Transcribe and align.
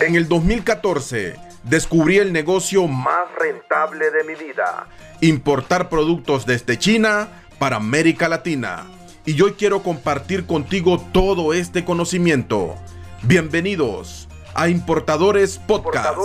En 0.00 0.16
el 0.16 0.26
2014 0.26 1.36
descubrí 1.64 2.16
el 2.16 2.32
negocio 2.32 2.86
más 2.88 3.28
rentable 3.38 4.10
de 4.10 4.24
mi 4.24 4.34
vida, 4.34 4.86
importar 5.20 5.90
productos 5.90 6.46
desde 6.46 6.78
China 6.78 7.28
para 7.58 7.76
América 7.76 8.26
Latina. 8.26 8.86
Y 9.26 9.40
hoy 9.42 9.52
quiero 9.52 9.82
compartir 9.82 10.46
contigo 10.46 10.98
todo 11.12 11.52
este 11.52 11.84
conocimiento. 11.84 12.74
Bienvenidos 13.22 14.28
a 14.54 14.68
Importadores 14.68 15.58
Podcast. 15.58 16.18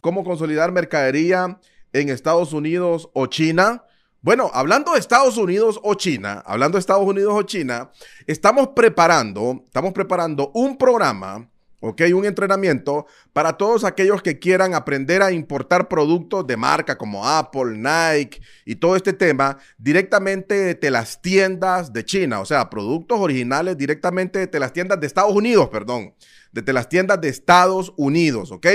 ¿Cómo 0.00 0.24
consolidar 0.24 0.72
mercadería 0.72 1.58
en 1.92 2.08
Estados 2.08 2.54
Unidos 2.54 3.10
o 3.12 3.26
China? 3.26 3.84
Bueno, 4.26 4.50
hablando 4.52 4.94
de 4.94 4.98
Estados 4.98 5.36
Unidos 5.36 5.78
o 5.84 5.94
China, 5.94 6.42
hablando 6.44 6.74
de 6.74 6.80
Estados 6.80 7.06
Unidos 7.06 7.32
o 7.32 7.44
China, 7.44 7.92
estamos 8.26 8.70
preparando, 8.74 9.62
estamos 9.66 9.92
preparando 9.92 10.50
un 10.52 10.76
programa, 10.76 11.48
¿ok? 11.78 12.02
Un 12.12 12.24
entrenamiento 12.24 13.06
para 13.36 13.52
todos 13.52 13.84
aquellos 13.84 14.22
que 14.22 14.38
quieran 14.38 14.72
aprender 14.72 15.20
a 15.20 15.30
importar 15.30 15.88
productos 15.88 16.46
de 16.46 16.56
marca 16.56 16.96
como 16.96 17.28
Apple, 17.28 17.76
Nike 17.76 18.40
y 18.64 18.76
todo 18.76 18.96
este 18.96 19.12
tema 19.12 19.58
directamente 19.76 20.72
de 20.72 20.90
las 20.90 21.20
tiendas 21.20 21.92
de 21.92 22.02
China, 22.02 22.40
o 22.40 22.46
sea, 22.46 22.70
productos 22.70 23.20
originales 23.20 23.76
directamente 23.76 24.46
de 24.46 24.58
las 24.58 24.72
tiendas 24.72 24.98
de 25.00 25.06
Estados 25.06 25.34
Unidos, 25.34 25.68
perdón 25.68 26.14
desde 26.56 26.72
las 26.72 26.88
tiendas 26.88 27.20
de 27.20 27.28
Estados 27.28 27.92
Unidos, 27.96 28.50
¿ok? 28.50 28.66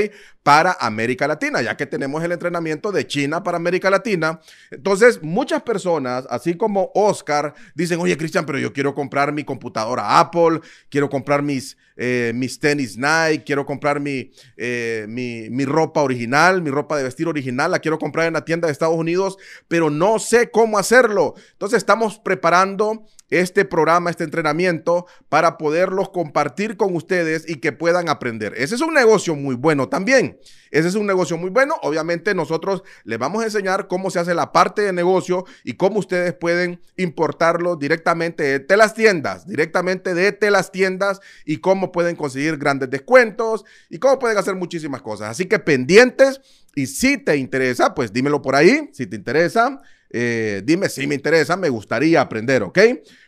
Para 0.43 0.77
América 0.79 1.27
Latina, 1.27 1.61
ya 1.61 1.75
que 1.75 1.87
tenemos 1.87 2.23
el 2.23 2.31
entrenamiento 2.31 2.91
de 2.91 3.07
China 3.07 3.43
para 3.43 3.57
América 3.57 3.89
Latina. 3.89 4.39
Entonces, 4.69 5.21
muchas 5.23 5.63
personas, 5.63 6.25
así 6.29 6.55
como 6.55 6.91
Oscar, 6.93 7.53
dicen, 7.73 7.99
oye, 7.99 8.17
Cristian, 8.17 8.45
pero 8.45 8.59
yo 8.59 8.71
quiero 8.71 8.93
comprar 8.93 9.33
mi 9.33 9.43
computadora 9.43 10.19
Apple, 10.19 10.61
quiero 10.89 11.09
comprar 11.09 11.41
mis, 11.41 11.75
eh, 11.95 12.31
mis 12.35 12.59
tenis 12.59 12.97
Nike, 12.97 13.43
quiero 13.45 13.65
comprar 13.65 13.99
mi, 13.99 14.31
eh, 14.63 15.07
mi, 15.09 15.49
mi 15.49 15.65
ropa 15.65 16.03
original, 16.03 16.61
mi 16.61 16.69
ropa 16.69 16.95
de 16.95 17.03
vestir 17.03 17.27
original, 17.27 17.71
la 17.71 17.79
quiero 17.79 17.97
comprar 17.97 18.27
en 18.27 18.33
la 18.33 18.45
tienda 18.45 18.67
de 18.67 18.71
Estados 18.71 18.95
Unidos, 18.95 19.37
pero 19.67 19.89
no 19.89 20.19
sé 20.19 20.51
cómo 20.51 20.77
hacerlo. 20.77 21.33
Entonces, 21.53 21.77
estamos 21.77 22.19
preparando 22.19 23.03
este 23.31 23.65
programa, 23.65 24.11
este 24.11 24.23
entrenamiento, 24.23 25.07
para 25.29 25.57
poderlos 25.57 26.09
compartir 26.09 26.77
con 26.77 26.95
ustedes 26.95 27.49
y 27.49 27.55
que 27.55 27.71
puedan 27.71 28.09
aprender. 28.09 28.53
Ese 28.57 28.75
es 28.75 28.81
un 28.81 28.93
negocio 28.93 29.35
muy 29.35 29.55
bueno 29.55 29.89
también. 29.89 30.37
Ese 30.69 30.87
es 30.87 30.95
un 30.95 31.05
negocio 31.05 31.37
muy 31.37 31.49
bueno. 31.49 31.75
Obviamente 31.81 32.33
nosotros 32.35 32.83
les 33.03 33.19
vamos 33.19 33.41
a 33.41 33.45
enseñar 33.45 33.87
cómo 33.87 34.09
se 34.09 34.19
hace 34.19 34.33
la 34.33 34.51
parte 34.51 34.83
de 34.83 34.93
negocio 34.93 35.45
y 35.63 35.73
cómo 35.73 35.99
ustedes 35.99 36.33
pueden 36.33 36.79
importarlo 36.95 37.75
directamente 37.75 38.59
de 38.59 38.77
las 38.77 38.93
tiendas, 38.93 39.45
directamente 39.45 40.13
de 40.13 40.51
las 40.51 40.71
tiendas 40.71 41.19
y 41.45 41.57
cómo 41.57 41.91
pueden 41.91 42.15
conseguir 42.15 42.57
grandes 42.57 42.89
descuentos 42.89 43.65
y 43.89 43.99
cómo 43.99 44.19
pueden 44.19 44.37
hacer 44.37 44.55
muchísimas 44.55 45.01
cosas. 45.01 45.29
Así 45.29 45.45
que 45.45 45.59
pendientes 45.59 46.41
y 46.75 46.87
si 46.87 47.17
te 47.17 47.35
interesa, 47.35 47.93
pues 47.93 48.13
dímelo 48.13 48.41
por 48.41 48.55
ahí, 48.55 48.89
si 48.93 49.07
te 49.07 49.15
interesa. 49.15 49.81
Eh, 50.13 50.61
dime 50.65 50.89
si 50.89 51.07
me 51.07 51.15
interesa, 51.15 51.55
me 51.55 51.69
gustaría 51.69 52.19
aprender, 52.19 52.63
¿ok? 52.63 52.79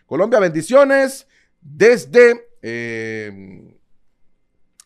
Colombia, 0.06 0.40
bendiciones 0.40 1.28
desde 1.62 2.48
eh, 2.62 3.78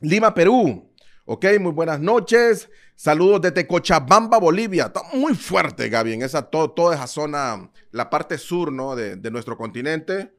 Lima, 0.02 0.34
Perú. 0.34 0.92
Ok, 1.26 1.46
muy 1.59 1.72
buenas 1.72 2.00
noches. 2.00 2.70
Saludos 2.96 3.42
desde 3.42 3.68
Cochabamba, 3.68 4.40
Bolivia. 4.40 4.92
Muy 5.14 5.36
fuerte, 5.36 5.90
Gaby, 5.90 6.14
en 6.14 6.22
esa, 6.24 6.50
toda 6.50 6.96
esa 6.96 7.08
zona, 7.08 7.70
la 7.92 8.09
parte 8.09 8.38
sur 8.38 8.72
¿no? 8.72 8.96
de, 8.96 9.18
nuestro 9.32 9.58
continente. 9.58 10.34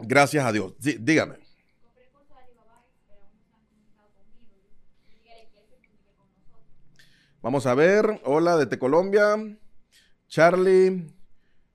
Gracias 0.00 0.44
a 0.44 0.52
Dios. 0.52 0.74
dígame. 0.78 1.36
Vamos 7.40 7.66
a 7.66 7.74
ver. 7.74 8.20
Hola, 8.24 8.56
desde 8.56 8.78
Colombia. 8.78 9.36
Charlie. 10.28 11.17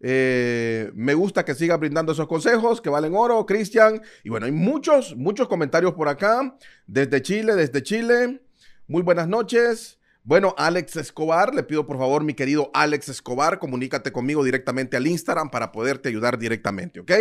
Eh, 0.06 0.91
me 0.94 1.14
gusta 1.14 1.46
que 1.46 1.56
siga 1.56 1.78
brindando 1.78 2.12
esos 2.12 2.28
consejos 2.28 2.81
que 2.81 2.90
valen 2.90 3.16
oro, 3.16 3.46
Cristian. 3.46 4.02
Y 4.24 4.30
bueno, 4.30 4.46
hay 4.46 4.52
muchos, 4.52 5.16
muchos 5.16 5.47
comentarios 5.47 5.94
por 5.94 6.09
acá. 6.09 6.58
Desde 6.86 7.22
Chile, 7.22 7.56
desde 7.56 7.81
Chile. 7.81 8.41
Muy 8.86 9.02
buenas 9.02 9.30
noches. 9.30 9.97
Bueno, 10.25 10.53
Alex 10.58 10.97
Escobar, 10.97 11.56
le 11.56 11.64
pido 11.64 11.86
por 11.86 11.97
favor, 11.97 12.24
mi 12.24 12.34
querido 12.34 12.69
Alex 12.74 13.09
Escobar, 13.09 13.59
comunícate 13.59 14.14
conmigo 14.14 14.41
directamente 14.41 14.96
al 14.96 15.06
Instagram 15.06 15.50
para 15.50 15.74
poderte 15.74 16.08
ayudar 16.08 16.40
directamente, 16.40 17.02
¿ok? 17.02 17.12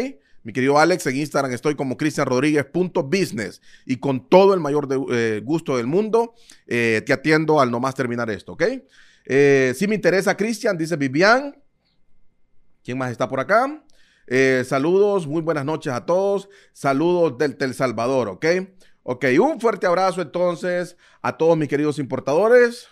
Mi 0.44 0.53
querido 0.53 0.78
Alex, 0.78 1.06
en 1.09 1.16
Instagram 1.16 1.53
estoy 1.53 1.75
como 1.75 1.97
cristianrodríguez.business 1.97 3.60
y 3.87 3.97
con 3.97 4.28
todo 4.28 4.54
el 4.54 4.60
mayor 4.60 4.88
eh, 5.10 5.41
gusto 5.44 5.76
del 5.76 5.88
mundo 5.88 6.34
eh, 6.69 7.03
te 7.04 7.12
atiendo 7.12 7.60
al 7.60 7.72
nomás 7.72 7.97
terminar 7.97 8.31
esto, 8.31 8.53
¿ok? 8.53 8.62
si 9.25 9.87
me 9.87 9.94
interesa, 9.94 10.37
Cristian, 10.37 10.76
dice 10.76 10.97
Vivian, 10.97 11.54
¿Quién 12.82 12.98
más 12.98 13.10
está 13.10 13.28
por 13.28 13.41
acá? 13.41 13.84
Eh, 14.26 14.65
saludos, 14.66 15.26
muy 15.26 15.43
buenas 15.43 15.65
noches 15.65 15.93
a 15.93 16.04
todos. 16.04 16.48
Saludos 16.72 17.38
del 17.38 17.56
El 17.60 17.75
Salvador, 17.75 18.28
¿ok? 18.28 18.47
Ok, 19.04 19.26
un 19.41 19.60
fuerte 19.60 19.87
abrazo 19.87 20.22
entonces 20.22 20.97
a 21.22 21.37
todos 21.37 21.56
mis 21.56 21.69
queridos 21.69 21.98
importadores. 21.98 22.88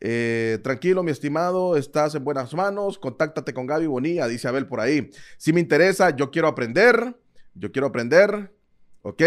Eh, 0.00 0.58
tranquilo, 0.64 1.04
mi 1.04 1.12
estimado, 1.12 1.76
estás 1.76 2.14
en 2.14 2.24
buenas 2.24 2.52
manos. 2.54 2.98
Contáctate 2.98 3.54
con 3.54 3.66
Gaby 3.66 3.86
Bonilla, 3.86 4.26
dice 4.26 4.48
Abel 4.48 4.66
por 4.66 4.80
ahí. 4.80 5.10
Si 5.38 5.52
me 5.52 5.60
interesa, 5.60 6.10
yo 6.10 6.30
quiero 6.30 6.48
aprender. 6.48 7.16
Yo 7.54 7.70
quiero 7.70 7.86
aprender. 7.86 8.52
¿Ok? 9.02 9.22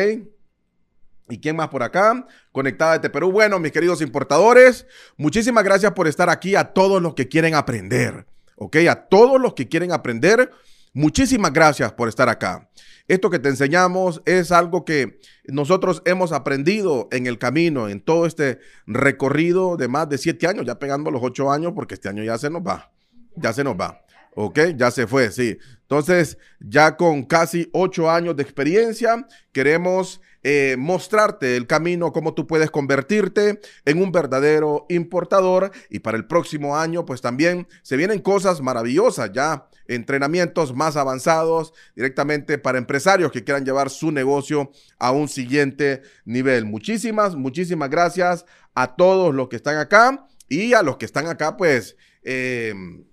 ¿Y 1.30 1.40
quién 1.40 1.56
más 1.56 1.70
por 1.70 1.84
acá? 1.84 2.28
Conectada 2.52 2.98
desde 2.98 3.10
Perú. 3.10 3.32
Bueno, 3.32 3.58
mis 3.60 3.72
queridos 3.72 4.02
importadores, 4.02 4.86
muchísimas 5.18 5.64
gracias 5.64 5.94
por 5.94 6.08
estar 6.08 6.30
aquí 6.30 6.56
a 6.56 6.74
todos 6.74 7.02
los 7.02 7.16
que 7.16 7.28
quieren 7.28 7.56
aprender. 7.56 8.28
¿Ok? 8.56 8.78
A 8.90 9.08
todos 9.08 9.40
los 9.42 9.54
que 9.54 9.68
quieren 9.68 9.92
aprender, 9.92 10.52
muchísimas 10.94 11.54
gracias 11.54 11.92
por 11.94 12.10
estar 12.10 12.30
acá. 12.30 12.70
Esto 13.08 13.30
que 13.30 13.40
te 13.40 13.50
enseñamos 13.50 14.22
es 14.26 14.52
algo 14.52 14.84
que 14.84 15.20
nosotros 15.46 16.02
hemos 16.06 16.32
aprendido 16.32 17.08
en 17.12 17.28
el 17.28 17.38
camino, 17.38 17.88
en 17.88 18.02
todo 18.02 18.26
este 18.26 18.60
recorrido 18.88 19.78
de 19.78 19.88
más 19.88 20.10
de 20.10 20.18
siete 20.18 20.48
años, 20.48 20.66
ya 20.66 20.80
pegando 20.80 21.12
los 21.12 21.22
ocho 21.22 21.52
años, 21.52 21.74
porque 21.76 21.94
este 21.94 22.10
año 22.10 22.24
ya 22.24 22.38
se 22.38 22.50
nos 22.50 22.64
va, 22.64 22.92
ya 23.36 23.54
se 23.54 23.64
nos 23.64 23.76
va. 23.76 24.02
¿Ok? 24.38 24.60
Ya 24.76 24.92
se 24.92 25.08
fue, 25.08 25.32
sí. 25.32 25.58
Entonces, 25.84 26.38
ya 26.60 26.98
con 26.98 27.24
casi 27.24 27.70
ocho 27.72 28.12
años 28.12 28.36
de 28.36 28.44
experiencia, 28.44 29.26
queremos 29.54 30.20
eh, 30.48 30.76
mostrarte 30.78 31.58
el 31.58 31.66
camino, 31.66 32.12
cómo 32.12 32.36
tú 32.36 32.46
puedes 32.46 32.70
convertirte 32.70 33.60
en 33.84 34.00
un 34.00 34.12
verdadero 34.12 34.86
importador. 34.90 35.72
Y 35.90 36.00
para 36.00 36.18
el 36.18 36.28
próximo 36.28 36.78
año, 36.78 37.04
pues 37.04 37.20
también 37.20 37.68
se 37.82 37.98
vienen 37.98 38.20
cosas 38.20 38.62
maravillosas 38.62 39.32
ya, 39.34 39.68
entrenamientos 39.88 40.76
más 40.76 40.98
avanzados 40.98 41.74
directamente 41.96 42.60
para 42.60 42.78
empresarios 42.78 43.32
que 43.32 43.44
quieran 43.44 43.66
llevar 43.66 43.90
su 43.90 44.12
negocio 44.12 44.70
a 45.00 45.10
un 45.10 45.30
siguiente 45.30 46.04
nivel. 46.26 46.66
Muchísimas, 46.66 47.36
muchísimas 47.36 47.90
gracias 47.90 48.46
a 48.76 48.96
todos 48.96 49.34
los 49.34 49.50
que 49.50 49.56
están 49.56 49.78
acá 49.78 50.28
y 50.48 50.74
a 50.74 50.84
los 50.84 50.98
que 50.98 51.06
están 51.06 51.26
acá, 51.26 51.58
pues... 51.58 51.98
Em, 52.22 53.04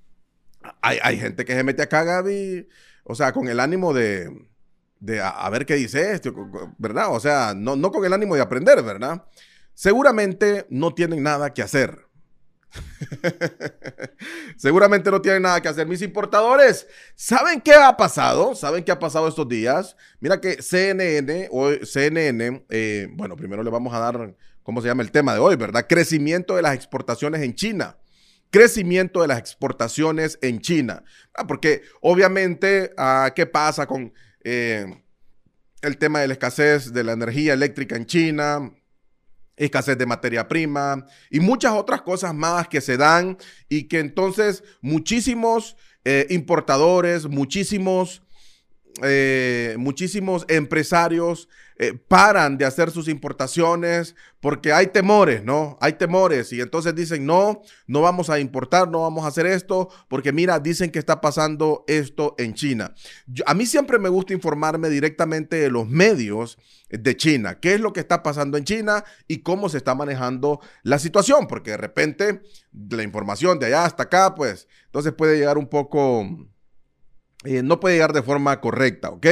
hay, 0.82 0.98
hay 1.02 1.18
gente 1.18 1.46
que 1.46 1.54
se 1.54 1.64
mete 1.64 1.80
acá, 1.80 2.04
Gaby, 2.04 2.68
o 3.04 3.14
sea, 3.14 3.32
con 3.32 3.48
el 3.48 3.58
ánimo 3.58 3.94
de, 3.94 4.30
de 5.02 5.20
a, 5.20 5.50
ver 5.50 5.66
qué 5.66 5.74
dice 5.74 6.12
esto, 6.12 6.32
¿verdad? 6.78 7.08
O 7.10 7.18
sea, 7.18 7.54
no, 7.56 7.74
no 7.74 7.90
con 7.90 8.04
el 8.04 8.12
ánimo 8.12 8.36
de 8.36 8.40
aprender, 8.40 8.80
¿verdad? 8.84 9.24
Seguramente 9.74 10.64
no 10.70 10.94
tienen 10.94 11.24
nada 11.24 11.52
que 11.52 11.60
hacer. 11.60 12.06
Seguramente 14.56 15.10
no 15.10 15.20
tienen 15.20 15.42
nada 15.42 15.60
que 15.60 15.68
hacer. 15.68 15.88
Mis 15.88 16.02
importadores, 16.02 16.86
¿saben 17.16 17.60
qué 17.60 17.74
ha 17.74 17.96
pasado? 17.96 18.54
¿Saben 18.54 18.84
qué 18.84 18.92
ha 18.92 19.00
pasado 19.00 19.26
estos 19.26 19.48
días? 19.48 19.96
Mira 20.20 20.40
que 20.40 20.62
CNN, 20.62 21.48
hoy, 21.50 21.80
CNN, 21.84 22.64
eh, 22.70 23.08
bueno, 23.10 23.34
primero 23.34 23.64
le 23.64 23.70
vamos 23.70 23.92
a 23.92 23.98
dar, 23.98 24.36
¿cómo 24.62 24.80
se 24.80 24.86
llama 24.86 25.02
el 25.02 25.10
tema 25.10 25.34
de 25.34 25.40
hoy, 25.40 25.56
verdad? 25.56 25.86
Crecimiento 25.88 26.54
de 26.54 26.62
las 26.62 26.76
exportaciones 26.76 27.42
en 27.42 27.56
China. 27.56 27.98
Crecimiento 28.52 29.22
de 29.22 29.28
las 29.28 29.38
exportaciones 29.40 30.38
en 30.42 30.60
China. 30.60 31.02
Ah, 31.34 31.44
porque 31.44 31.82
obviamente, 32.00 32.92
ah, 32.96 33.32
¿qué 33.34 33.46
pasa 33.46 33.86
con 33.86 34.12
eh, 34.44 35.02
el 35.82 35.98
tema 35.98 36.20
de 36.20 36.28
la 36.28 36.34
escasez 36.34 36.92
de 36.92 37.04
la 37.04 37.12
energía 37.12 37.52
eléctrica 37.52 37.96
en 37.96 38.06
China, 38.06 38.72
escasez 39.56 39.98
de 39.98 40.06
materia 40.06 40.48
prima 40.48 41.06
y 41.30 41.40
muchas 41.40 41.72
otras 41.72 42.02
cosas 42.02 42.34
más 42.34 42.68
que 42.68 42.80
se 42.80 42.96
dan 42.96 43.36
y 43.68 43.84
que 43.84 43.98
entonces 43.98 44.64
muchísimos 44.80 45.76
eh, 46.04 46.26
importadores, 46.30 47.26
muchísimos 47.26 48.22
eh, 49.02 49.74
muchísimos 49.78 50.44
empresarios 50.48 51.48
eh, 51.82 51.94
paran 51.94 52.58
de 52.58 52.64
hacer 52.64 52.92
sus 52.92 53.08
importaciones 53.08 54.14
porque 54.38 54.72
hay 54.72 54.86
temores, 54.86 55.42
¿no? 55.42 55.78
Hay 55.80 55.94
temores 55.94 56.52
y 56.52 56.60
entonces 56.60 56.94
dicen, 56.94 57.26
no, 57.26 57.60
no 57.88 58.00
vamos 58.00 58.30
a 58.30 58.38
importar, 58.38 58.88
no 58.88 59.00
vamos 59.00 59.24
a 59.24 59.26
hacer 59.26 59.46
esto, 59.46 59.88
porque 60.06 60.30
mira, 60.32 60.60
dicen 60.60 60.92
que 60.92 61.00
está 61.00 61.20
pasando 61.20 61.82
esto 61.88 62.36
en 62.38 62.54
China. 62.54 62.94
a 63.46 63.54
mí 63.54 63.66
siempre 63.66 63.98
me 63.98 64.08
gusta 64.08 64.32
informarme 64.32 64.90
directamente 64.90 65.56
de 65.56 65.70
los 65.72 65.88
medios 65.88 66.56
de 66.88 67.16
China, 67.16 67.58
qué 67.58 67.74
es 67.74 67.80
lo 67.80 67.92
que 67.92 67.98
está 67.98 68.22
pasando 68.22 68.56
en 68.56 68.62
China 68.62 69.02
y 69.26 69.38
cómo 69.38 69.68
se 69.68 69.78
está 69.78 69.96
manejando 69.96 70.60
la 70.84 71.00
situación, 71.00 71.48
porque 71.48 71.72
de 71.72 71.78
repente 71.78 72.42
la 72.90 73.02
información 73.02 73.58
de 73.58 73.66
allá 73.66 73.86
hasta 73.86 74.04
acá, 74.04 74.36
pues 74.36 74.68
entonces 74.84 75.14
puede 75.14 75.36
llegar 75.36 75.58
un 75.58 75.66
poco, 75.66 76.28
eh, 77.42 77.64
no 77.64 77.80
puede 77.80 77.96
llegar 77.96 78.12
de 78.12 78.22
forma 78.22 78.60
correcta, 78.60 79.10
¿ok? 79.10 79.26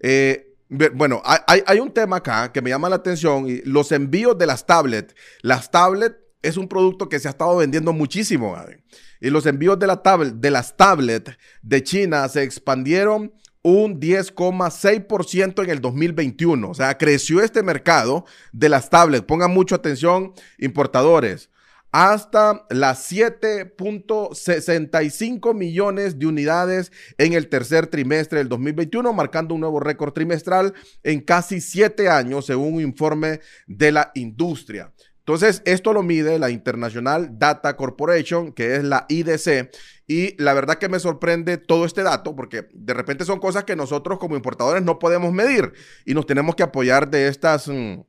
Eh, 0.00 0.55
bueno, 0.68 1.22
hay, 1.24 1.78
un 1.78 1.92
tema 1.92 2.16
acá 2.16 2.52
que 2.52 2.60
me 2.60 2.70
llama 2.70 2.88
la 2.88 2.96
atención 2.96 3.48
y 3.48 3.62
los 3.62 3.92
envíos 3.92 4.36
de 4.36 4.46
las 4.46 4.66
tablets. 4.66 5.14
Las 5.42 5.70
tablets 5.70 6.16
es 6.42 6.56
un 6.56 6.68
producto 6.68 7.08
que 7.08 7.20
se 7.20 7.28
ha 7.28 7.30
estado 7.30 7.56
vendiendo 7.56 7.92
muchísimo. 7.92 8.56
Y 9.20 9.30
los 9.30 9.46
envíos 9.46 9.78
de, 9.78 9.86
la 9.86 10.02
de 10.34 10.50
las 10.50 10.76
tablets 10.76 11.36
de 11.62 11.82
China 11.82 12.28
se 12.28 12.42
expandieron 12.42 13.32
un 13.62 14.00
10,6% 14.00 15.64
en 15.64 15.70
el 15.70 15.80
2021. 15.80 16.70
O 16.70 16.74
sea, 16.74 16.98
creció 16.98 17.40
este 17.40 17.62
mercado 17.62 18.24
de 18.52 18.68
las 18.68 18.90
tablets. 18.90 19.24
Pongan 19.24 19.52
mucha 19.52 19.76
atención, 19.76 20.32
importadores 20.58 21.50
hasta 21.96 22.66
las 22.68 23.10
7.65 23.10 25.54
millones 25.54 26.18
de 26.18 26.26
unidades 26.26 26.92
en 27.16 27.32
el 27.32 27.48
tercer 27.48 27.86
trimestre 27.86 28.40
del 28.40 28.50
2021, 28.50 29.14
marcando 29.14 29.54
un 29.54 29.62
nuevo 29.62 29.80
récord 29.80 30.12
trimestral 30.12 30.74
en 31.02 31.22
casi 31.22 31.62
siete 31.62 32.10
años, 32.10 32.44
según 32.44 32.74
un 32.74 32.82
informe 32.82 33.40
de 33.66 33.92
la 33.92 34.10
industria. 34.14 34.92
Entonces, 35.20 35.62
esto 35.64 35.94
lo 35.94 36.02
mide 36.02 36.38
la 36.38 36.50
International 36.50 37.38
Data 37.38 37.78
Corporation, 37.78 38.52
que 38.52 38.76
es 38.76 38.84
la 38.84 39.06
IDC, 39.08 39.70
y 40.06 40.36
la 40.36 40.52
verdad 40.52 40.76
que 40.76 40.90
me 40.90 41.00
sorprende 41.00 41.56
todo 41.56 41.86
este 41.86 42.02
dato, 42.02 42.36
porque 42.36 42.68
de 42.74 42.92
repente 42.92 43.24
son 43.24 43.40
cosas 43.40 43.64
que 43.64 43.74
nosotros 43.74 44.18
como 44.18 44.36
importadores 44.36 44.82
no 44.82 44.98
podemos 44.98 45.32
medir 45.32 45.72
y 46.04 46.12
nos 46.12 46.26
tenemos 46.26 46.56
que 46.56 46.62
apoyar 46.62 47.08
de 47.08 47.28
estas... 47.28 47.68
Mm, 47.68 48.02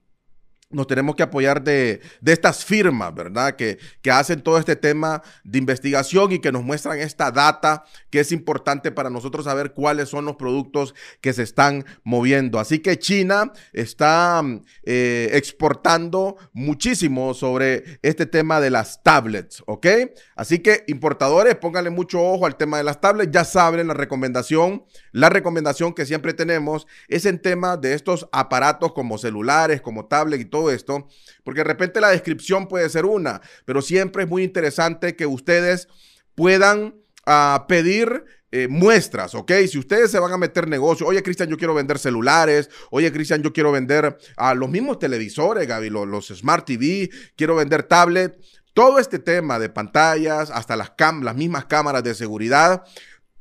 nos 0.70 0.86
tenemos 0.86 1.16
que 1.16 1.24
apoyar 1.24 1.64
de, 1.64 2.02
estas 2.26 2.66
firmas, 2.66 3.16
¿verdad? 3.16 3.56
Que, 3.56 3.78
que, 4.02 4.12
hacen 4.12 4.42
todo 4.42 4.58
este 4.58 4.76
tema 4.76 5.22
de 5.46 5.60
investigación 5.60 6.34
y 6.34 6.40
que 6.40 6.52
nos 6.52 6.64
muestran 6.64 7.00
esta 7.00 7.32
data 7.32 7.86
que 8.10 8.20
es 8.20 8.34
importante 8.34 8.92
para 8.92 9.10
nosotros 9.10 9.46
saber 9.46 9.72
cuáles 9.72 10.10
son 10.10 10.26
los 10.26 10.36
productos 10.36 10.94
que 11.22 11.32
se 11.32 11.44
están 11.44 11.86
moviendo. 12.04 12.60
Así 12.60 12.80
que 12.80 13.00
China 13.00 13.54
está 13.72 14.44
eh, 14.84 15.30
exportando 15.34 16.36
muchísimo 16.52 17.34
sobre 17.34 18.00
este 18.02 18.26
tema 18.26 18.60
de 18.60 18.70
las 18.70 19.02
tablets, 19.04 19.64
¿ok? 19.68 19.88
Así 20.36 20.60
que 20.60 20.84
importadores, 20.88 21.56
pónganle 21.56 21.92
mucho 21.92 22.22
ojo 22.22 22.46
al 22.46 22.58
tema 22.58 22.78
de 22.78 22.84
las 22.84 23.00
tablets. 23.00 23.32
Ya 23.32 23.46
saben 23.46 23.88
la 23.88 23.94
recomendación, 23.94 24.84
la 25.14 25.30
recomendación 25.30 25.94
que 25.94 26.06
siempre 26.06 26.34
tenemos 26.34 26.88
es 27.08 27.26
en 27.26 27.42
tema 27.42 27.78
de 27.78 27.94
estos 27.94 28.28
aparatos 28.34 28.92
como 28.92 29.18
celulares, 29.18 29.80
como 29.80 30.08
tablets 30.08 30.42
y 30.42 30.46
todo 30.46 30.57
esto, 30.72 31.08
porque 31.44 31.62
de 31.62 31.66
repente 31.66 32.02
la 32.02 32.10
descripción 32.10 32.68
puede 32.68 32.90
ser 32.90 33.06
una, 33.06 33.42
pero 33.66 33.82
siempre 33.82 34.24
es 34.24 34.30
muy 34.30 34.44
interesante 34.44 35.16
que 35.16 35.26
ustedes 35.26 35.88
puedan 36.36 36.96
ah, 37.26 37.66
pedir 37.68 38.26
eh, 38.50 38.70
muestras, 38.70 39.36
¿ok? 39.36 39.52
Si 39.70 39.78
ustedes 39.78 40.10
se 40.10 40.20
van 40.20 40.32
a 40.32 40.38
meter 40.38 40.70
negocio, 40.70 41.06
oye 41.06 41.22
Cristian, 41.22 41.50
yo 41.50 41.58
quiero 41.58 41.74
vender 41.74 42.00
celulares, 42.00 42.70
oye 42.92 43.12
Cristian, 43.12 43.44
yo 43.44 43.52
quiero 43.52 43.74
vender 43.74 44.18
a 44.38 44.54
los 44.54 44.70
mismos 44.70 45.00
televisores, 45.00 45.68
Gaby, 45.68 45.90
los, 45.90 46.08
los, 46.08 46.28
Smart 46.28 46.66
TV, 46.66 47.10
quiero 47.36 47.56
vender 47.56 47.84
tablet, 47.84 48.40
todo 48.74 49.00
este 49.00 49.20
tema 49.20 49.60
de 49.60 49.68
pantallas, 49.68 50.50
hasta 50.50 50.78
las, 50.78 50.92
cam 50.92 51.24
las 51.24 51.36
mismas 51.36 51.66
cámaras 51.66 52.04
de 52.04 52.16
seguridad, 52.16 52.84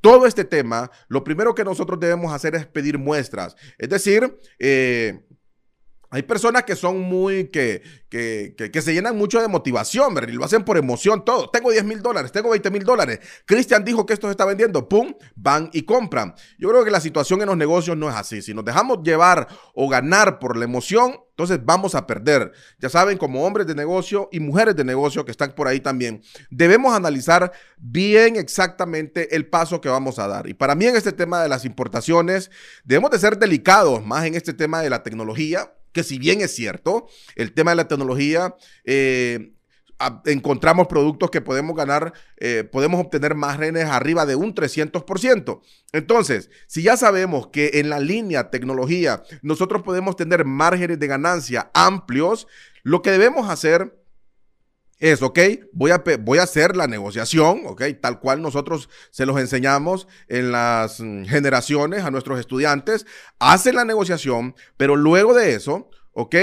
todo 0.00 0.26
este 0.26 0.44
tema, 0.44 0.90
lo 1.06 1.22
primero 1.22 1.54
que 1.54 1.62
nosotros 1.62 2.00
debemos 2.00 2.32
hacer 2.32 2.56
es 2.56 2.66
pedir 2.66 2.98
muestras, 2.98 3.54
es 3.78 3.88
decir, 3.88 4.40
eh, 4.58 5.24
hay 6.10 6.22
personas 6.22 6.64
que 6.64 6.76
son 6.76 7.00
muy, 7.00 7.48
que, 7.48 7.82
que, 8.08 8.54
que, 8.72 8.82
se 8.82 8.94
llenan 8.94 9.16
mucho 9.16 9.40
de 9.40 9.48
motivación, 9.48 10.14
¿verdad? 10.14 10.32
Lo 10.32 10.44
hacen 10.44 10.64
por 10.64 10.76
emoción 10.76 11.24
todo. 11.24 11.50
Tengo 11.50 11.70
10 11.70 11.84
mil 11.84 12.02
dólares, 12.02 12.32
tengo 12.32 12.50
20 12.50 12.70
mil 12.70 12.84
dólares. 12.84 13.20
Cristian 13.44 13.84
dijo 13.84 14.06
que 14.06 14.14
esto 14.14 14.26
se 14.28 14.32
está 14.32 14.44
vendiendo. 14.44 14.88
¡Pum! 14.88 15.14
Van 15.34 15.70
y 15.72 15.82
compran. 15.82 16.34
Yo 16.58 16.68
creo 16.68 16.84
que 16.84 16.90
la 16.90 17.00
situación 17.00 17.42
en 17.42 17.48
los 17.48 17.56
negocios 17.56 17.96
no 17.96 18.08
es 18.08 18.14
así. 18.14 18.42
Si 18.42 18.54
nos 18.54 18.64
dejamos 18.64 19.02
llevar 19.02 19.48
o 19.74 19.88
ganar 19.88 20.38
por 20.38 20.56
la 20.56 20.64
emoción, 20.64 21.18
entonces 21.30 21.60
vamos 21.62 21.94
a 21.94 22.06
perder. 22.06 22.52
Ya 22.78 22.88
saben, 22.88 23.18
como 23.18 23.44
hombres 23.44 23.66
de 23.66 23.74
negocio 23.74 24.28
y 24.32 24.40
mujeres 24.40 24.74
de 24.74 24.84
negocio 24.84 25.24
que 25.24 25.32
están 25.32 25.52
por 25.52 25.68
ahí 25.68 25.80
también, 25.80 26.22
debemos 26.50 26.94
analizar 26.94 27.52
bien 27.76 28.36
exactamente 28.36 29.36
el 29.36 29.46
paso 29.46 29.80
que 29.80 29.90
vamos 29.90 30.18
a 30.18 30.28
dar. 30.28 30.48
Y 30.48 30.54
para 30.54 30.74
mí 30.74 30.86
en 30.86 30.96
este 30.96 31.12
tema 31.12 31.42
de 31.42 31.50
las 31.50 31.66
importaciones, 31.66 32.50
debemos 32.84 33.10
de 33.10 33.18
ser 33.18 33.38
delicados 33.38 34.04
más 34.04 34.24
en 34.24 34.34
este 34.34 34.54
tema 34.54 34.80
de 34.80 34.88
la 34.88 35.02
tecnología 35.02 35.72
que 35.96 36.04
si 36.04 36.18
bien 36.18 36.42
es 36.42 36.54
cierto, 36.54 37.06
el 37.36 37.54
tema 37.54 37.70
de 37.70 37.76
la 37.78 37.88
tecnología, 37.88 38.54
eh, 38.84 39.54
encontramos 40.26 40.88
productos 40.88 41.30
que 41.30 41.40
podemos 41.40 41.74
ganar, 41.74 42.12
eh, 42.36 42.64
podemos 42.70 43.00
obtener 43.00 43.34
márgenes 43.34 43.86
arriba 43.86 44.26
de 44.26 44.36
un 44.36 44.54
300%. 44.54 45.62
Entonces, 45.92 46.50
si 46.66 46.82
ya 46.82 46.98
sabemos 46.98 47.46
que 47.46 47.70
en 47.74 47.88
la 47.88 47.98
línea 47.98 48.50
tecnología 48.50 49.22
nosotros 49.40 49.80
podemos 49.82 50.16
tener 50.16 50.44
márgenes 50.44 50.98
de 50.98 51.06
ganancia 51.06 51.70
amplios, 51.72 52.46
lo 52.82 53.00
que 53.00 53.10
debemos 53.10 53.48
hacer 53.48 53.98
es, 54.98 55.22
ok, 55.22 55.38
voy 55.72 55.90
a, 55.90 56.02
voy 56.20 56.38
a 56.38 56.44
hacer 56.44 56.76
la 56.76 56.86
negociación, 56.86 57.62
ok, 57.66 57.82
tal 58.00 58.20
cual 58.20 58.40
nosotros 58.40 58.88
se 59.10 59.26
los 59.26 59.38
enseñamos 59.38 60.08
en 60.28 60.52
las 60.52 61.00
mm, 61.00 61.24
generaciones 61.24 62.04
a 62.04 62.10
nuestros 62.10 62.40
estudiantes, 62.40 63.06
hacen 63.38 63.74
la 63.74 63.84
negociación, 63.84 64.54
pero 64.76 64.96
luego 64.96 65.34
de 65.34 65.54
eso, 65.54 65.90
ok, 66.12 66.34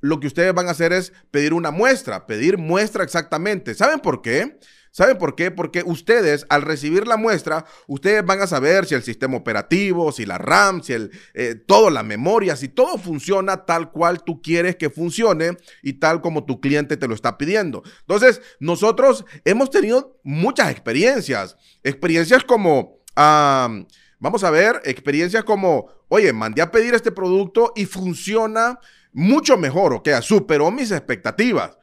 lo 0.00 0.20
que 0.20 0.28
ustedes 0.28 0.54
van 0.54 0.68
a 0.68 0.70
hacer 0.70 0.92
es 0.92 1.12
pedir 1.30 1.52
una 1.52 1.70
muestra, 1.70 2.26
pedir 2.26 2.58
muestra 2.58 3.04
exactamente. 3.04 3.74
¿Saben 3.74 4.00
por 4.00 4.22
qué? 4.22 4.58
¿Saben 4.92 5.18
por 5.18 5.36
qué? 5.36 5.50
Porque 5.52 5.82
ustedes, 5.84 6.46
al 6.48 6.62
recibir 6.62 7.06
la 7.06 7.16
muestra, 7.16 7.64
ustedes 7.86 8.24
van 8.24 8.40
a 8.42 8.48
saber 8.48 8.86
si 8.86 8.96
el 8.96 9.02
sistema 9.04 9.36
operativo, 9.36 10.10
si 10.10 10.26
la 10.26 10.36
RAM, 10.36 10.82
si 10.82 10.94
el, 10.94 11.12
eh, 11.34 11.54
todo, 11.54 11.90
la 11.90 12.02
memoria, 12.02 12.56
si 12.56 12.68
todo 12.68 12.98
funciona 12.98 13.64
tal 13.66 13.92
cual 13.92 14.24
tú 14.24 14.42
quieres 14.42 14.74
que 14.76 14.90
funcione 14.90 15.56
y 15.82 15.94
tal 15.94 16.20
como 16.20 16.44
tu 16.44 16.60
cliente 16.60 16.96
te 16.96 17.06
lo 17.06 17.14
está 17.14 17.38
pidiendo. 17.38 17.82
Entonces, 18.00 18.42
nosotros 18.58 19.24
hemos 19.44 19.70
tenido 19.70 20.18
muchas 20.24 20.70
experiencias. 20.70 21.56
Experiencias 21.84 22.42
como, 22.42 22.98
vamos 23.14 24.42
a 24.42 24.50
ver, 24.50 24.80
experiencias 24.84 25.44
como, 25.44 25.86
oye, 26.08 26.32
mandé 26.32 26.62
a 26.62 26.72
pedir 26.72 26.94
este 26.94 27.12
producto 27.12 27.72
y 27.76 27.86
funciona 27.86 28.80
mucho 29.12 29.56
mejor, 29.56 29.94
o 29.94 30.02
sea, 30.04 30.22
superó 30.22 30.70
mis 30.70 30.90
expectativas. 30.90 31.76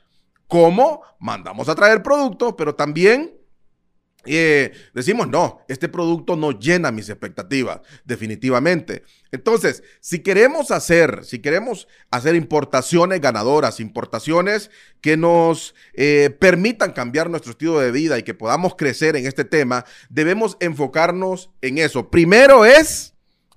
¿Cómo? 0.47 1.01
Mandamos 1.19 1.69
a 1.69 1.75
traer 1.75 2.01
productos, 2.01 2.55
pero 2.57 2.75
también 2.75 3.37
eh, 4.27 4.73
decimos, 4.93 5.27
no, 5.27 5.61
este 5.67 5.87
producto 5.87 6.35
no 6.35 6.51
llena 6.51 6.91
mis 6.91 7.09
expectativas, 7.09 7.79
definitivamente. 8.03 9.03
Entonces, 9.31 9.83
si 10.01 10.19
queremos 10.19 10.71
hacer, 10.71 11.23
si 11.23 11.39
queremos 11.39 11.87
hacer 12.11 12.35
importaciones 12.35 13.21
ganadoras, 13.21 13.79
importaciones 13.79 14.69
que 15.01 15.15
nos 15.17 15.75
eh, 15.93 16.35
permitan 16.39 16.91
cambiar 16.91 17.29
nuestro 17.29 17.51
estilo 17.51 17.79
de 17.79 17.91
vida 17.91 18.19
y 18.19 18.23
que 18.23 18.33
podamos 18.33 18.75
crecer 18.75 19.15
en 19.15 19.25
este 19.25 19.45
tema, 19.45 19.85
debemos 20.09 20.57
enfocarnos 20.59 21.49
en 21.61 21.77
eso. 21.77 22.09
Primero 22.09 22.65
es 22.65 23.13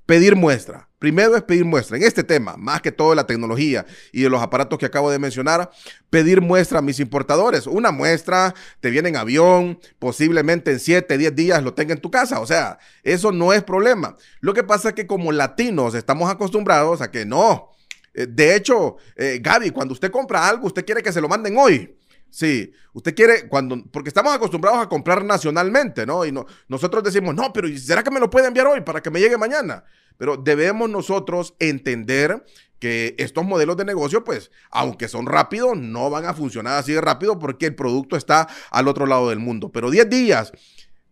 pedir 0.06 0.36
muestra. 0.36 0.89
Primero 1.00 1.34
es 1.34 1.42
pedir 1.42 1.64
muestra. 1.64 1.96
En 1.96 2.02
este 2.02 2.22
tema, 2.22 2.56
más 2.58 2.82
que 2.82 2.92
todo 2.92 3.10
de 3.10 3.16
la 3.16 3.26
tecnología 3.26 3.86
y 4.12 4.20
de 4.20 4.28
los 4.28 4.42
aparatos 4.42 4.78
que 4.78 4.84
acabo 4.84 5.10
de 5.10 5.18
mencionar, 5.18 5.70
pedir 6.10 6.42
muestra 6.42 6.80
a 6.80 6.82
mis 6.82 7.00
importadores. 7.00 7.66
Una 7.66 7.90
muestra 7.90 8.54
te 8.80 8.90
viene 8.90 9.08
en 9.08 9.16
avión, 9.16 9.80
posiblemente 9.98 10.72
en 10.72 10.78
7, 10.78 11.16
10 11.16 11.34
días 11.34 11.62
lo 11.62 11.72
tenga 11.72 11.94
en 11.94 12.02
tu 12.02 12.10
casa. 12.10 12.40
O 12.40 12.46
sea, 12.46 12.78
eso 13.02 13.32
no 13.32 13.54
es 13.54 13.64
problema. 13.64 14.14
Lo 14.40 14.52
que 14.52 14.62
pasa 14.62 14.90
es 14.90 14.94
que 14.94 15.06
como 15.06 15.32
latinos 15.32 15.94
estamos 15.94 16.30
acostumbrados 16.30 17.00
a 17.00 17.10
que 17.10 17.24
no. 17.24 17.70
Eh, 18.12 18.26
de 18.28 18.54
hecho, 18.54 18.98
eh, 19.16 19.38
Gaby, 19.42 19.70
cuando 19.70 19.94
usted 19.94 20.10
compra 20.10 20.46
algo, 20.46 20.66
usted 20.66 20.84
quiere 20.84 21.02
que 21.02 21.12
se 21.12 21.22
lo 21.22 21.28
manden 21.28 21.56
hoy. 21.56 21.96
Sí, 22.28 22.72
usted 22.92 23.14
quiere, 23.14 23.48
cuando, 23.48 23.82
porque 23.90 24.10
estamos 24.10 24.34
acostumbrados 24.34 24.80
a 24.80 24.88
comprar 24.88 25.24
nacionalmente, 25.24 26.04
¿no? 26.04 26.26
Y 26.26 26.30
no, 26.30 26.44
nosotros 26.68 27.02
decimos, 27.02 27.34
no, 27.34 27.54
pero 27.54 27.68
¿será 27.78 28.02
que 28.02 28.10
me 28.10 28.20
lo 28.20 28.28
puede 28.28 28.46
enviar 28.46 28.66
hoy 28.66 28.82
para 28.82 29.02
que 29.02 29.10
me 29.10 29.18
llegue 29.18 29.38
mañana? 29.38 29.82
Pero 30.20 30.36
debemos 30.36 30.90
nosotros 30.90 31.54
entender 31.60 32.44
que 32.78 33.14
estos 33.16 33.42
modelos 33.42 33.78
de 33.78 33.86
negocio, 33.86 34.22
pues, 34.22 34.50
aunque 34.70 35.08
son 35.08 35.24
rápidos, 35.24 35.78
no 35.78 36.10
van 36.10 36.26
a 36.26 36.34
funcionar 36.34 36.78
así 36.78 36.92
de 36.92 37.00
rápido 37.00 37.38
porque 37.38 37.64
el 37.64 37.74
producto 37.74 38.16
está 38.16 38.46
al 38.70 38.86
otro 38.86 39.06
lado 39.06 39.30
del 39.30 39.38
mundo. 39.38 39.72
Pero 39.72 39.90
10 39.90 40.10
días, 40.10 40.52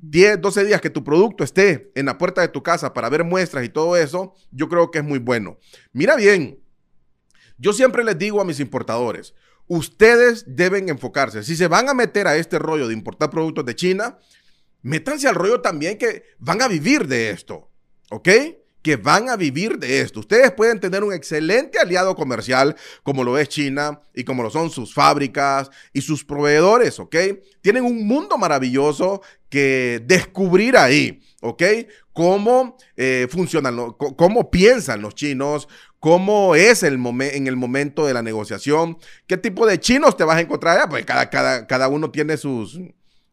10, 0.00 0.42
12 0.42 0.64
días 0.66 0.82
que 0.82 0.90
tu 0.90 1.04
producto 1.04 1.42
esté 1.42 1.90
en 1.94 2.04
la 2.04 2.18
puerta 2.18 2.42
de 2.42 2.48
tu 2.48 2.62
casa 2.62 2.92
para 2.92 3.08
ver 3.08 3.24
muestras 3.24 3.64
y 3.64 3.70
todo 3.70 3.96
eso, 3.96 4.34
yo 4.50 4.68
creo 4.68 4.90
que 4.90 4.98
es 4.98 5.04
muy 5.04 5.20
bueno. 5.20 5.58
Mira 5.94 6.14
bien, 6.14 6.58
yo 7.56 7.72
siempre 7.72 8.04
les 8.04 8.18
digo 8.18 8.42
a 8.42 8.44
mis 8.44 8.60
importadores, 8.60 9.32
ustedes 9.68 10.44
deben 10.54 10.90
enfocarse. 10.90 11.44
Si 11.44 11.56
se 11.56 11.66
van 11.66 11.88
a 11.88 11.94
meter 11.94 12.26
a 12.26 12.36
este 12.36 12.58
rollo 12.58 12.86
de 12.86 12.92
importar 12.92 13.30
productos 13.30 13.64
de 13.64 13.74
China, 13.74 14.18
métanse 14.82 15.28
al 15.28 15.34
rollo 15.34 15.62
también 15.62 15.96
que 15.96 16.24
van 16.38 16.60
a 16.60 16.68
vivir 16.68 17.08
de 17.08 17.30
esto, 17.30 17.70
¿ok? 18.10 18.28
Que 18.88 18.97
van 18.97 19.28
a 19.28 19.37
vivir 19.37 19.78
de 19.78 20.00
esto. 20.00 20.21
Ustedes 20.21 20.50
pueden 20.50 20.80
tener 20.80 21.04
un 21.04 21.12
excelente 21.12 21.78
aliado 21.78 22.16
comercial 22.16 22.75
como 23.02 23.23
lo 23.23 23.37
es 23.37 23.50
China 23.50 24.00
y 24.14 24.25
como 24.25 24.42
lo 24.42 24.49
son 24.49 24.71
sus 24.71 24.95
fábricas 24.95 25.71
y 25.92 26.00
sus 26.00 26.25
proveedores, 26.25 26.99
¿ok? 26.99 27.14
Tienen 27.61 27.85
un 27.85 28.07
mundo 28.07 28.38
maravilloso 28.38 29.21
que 29.50 30.02
descubrir 30.07 30.78
ahí, 30.78 31.21
¿ok? 31.42 31.62
Cómo 32.14 32.78
eh, 32.97 33.28
funcionan, 33.30 33.92
cómo 33.99 34.50
piensan 34.50 35.02
los 35.02 35.14
chinos, 35.14 35.68
cómo 36.00 36.54
es 36.54 36.83
el 36.83 36.95
en 36.95 37.47
el 37.47 37.57
momento 37.57 38.07
de 38.07 38.14
la 38.14 38.23
negociación, 38.23 38.97
qué 39.26 39.37
tipo 39.37 39.66
de 39.66 39.78
chinos 39.78 40.16
te 40.16 40.25
vas 40.25 40.38
a 40.38 40.40
encontrar 40.40 40.78
allá, 40.78 40.88
pues 40.88 41.04
cada, 41.04 41.28
cada, 41.28 41.66
cada 41.66 41.88
uno 41.88 42.11
tiene 42.11 42.38
sus... 42.38 42.80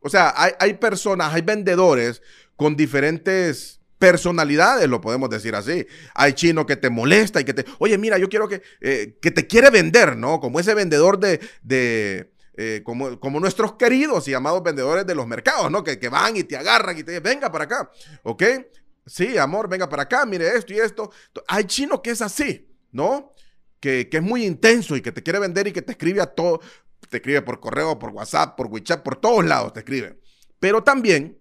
O 0.02 0.10
sea, 0.10 0.34
hay, 0.36 0.52
hay 0.60 0.74
personas, 0.74 1.34
hay 1.34 1.44
vendedores 1.44 2.22
con 2.58 2.76
diferentes 2.76 3.80
personalidades, 3.98 4.88
lo 4.88 5.02
podemos 5.02 5.30
decir 5.30 5.56
así. 5.56 5.86
Hay 6.14 6.34
chino 6.34 6.66
que 6.66 6.75
te 6.75 6.90
molesta 6.90 7.42
y 7.42 7.44
que 7.46 7.54
te, 7.54 7.66
oye, 7.80 7.98
mira, 7.98 8.18
yo 8.18 8.30
quiero 8.30 8.48
que, 8.48 8.62
eh, 8.82 9.18
que 9.22 9.32
te 9.32 9.48
quiere 9.48 9.70
vender, 9.70 10.18
¿no? 10.18 10.40
Como 10.40 10.60
ese 10.60 10.74
vendedor 10.74 11.20
de, 11.20 11.40
de 11.62 12.32
eh, 12.58 12.82
como, 12.84 13.20
como, 13.20 13.40
nuestros 13.40 13.74
queridos 13.74 14.28
y 14.28 14.34
amados 14.34 14.64
vendedores 14.64 15.06
de 15.06 15.16
los 15.16 15.28
mercados, 15.28 15.72
¿no? 15.72 15.84
Que, 15.84 16.00
que 16.00 16.10
van 16.10 16.38
y 16.38 16.44
te 16.44 16.58
agarran 16.58 16.98
y 16.98 17.04
te 17.04 17.12
dicen, 17.12 17.24
venga 17.24 17.52
para 17.52 17.66
acá, 17.66 17.92
¿ok? 18.24 18.44
Sí, 19.06 19.38
amor, 19.38 19.70
venga 19.70 19.88
para 19.88 20.04
acá, 20.04 20.25
mire 20.25 20.56
esto 20.56 20.74
y 20.74 20.80
esto. 20.80 21.12
Hay 21.48 21.66
chino 21.66 22.02
que 22.02 22.12
es 22.12 22.22
así, 22.22 22.68
¿no? 22.92 23.34
Que, 23.80 24.10
que 24.10 24.18
es 24.18 24.24
muy 24.24 24.46
intenso 24.46 24.96
y 24.96 25.02
que 25.02 25.12
te 25.12 25.22
quiere 25.22 25.40
vender 25.40 25.68
y 25.68 25.72
que 25.72 25.82
te 25.82 25.92
escribe 25.92 26.22
a 26.22 26.28
todo, 26.28 26.60
te 27.10 27.18
escribe 27.18 27.42
por 27.42 27.60
correo, 27.60 28.00
por 28.00 28.10
WhatsApp, 28.12 28.56
por 28.56 28.68
WeChat, 28.68 29.04
por 29.04 29.18
todos 29.18 29.46
lados 29.46 29.74
te 29.74 29.80
escribe. 29.80 30.20
Pero 30.60 30.84
también 30.84 31.38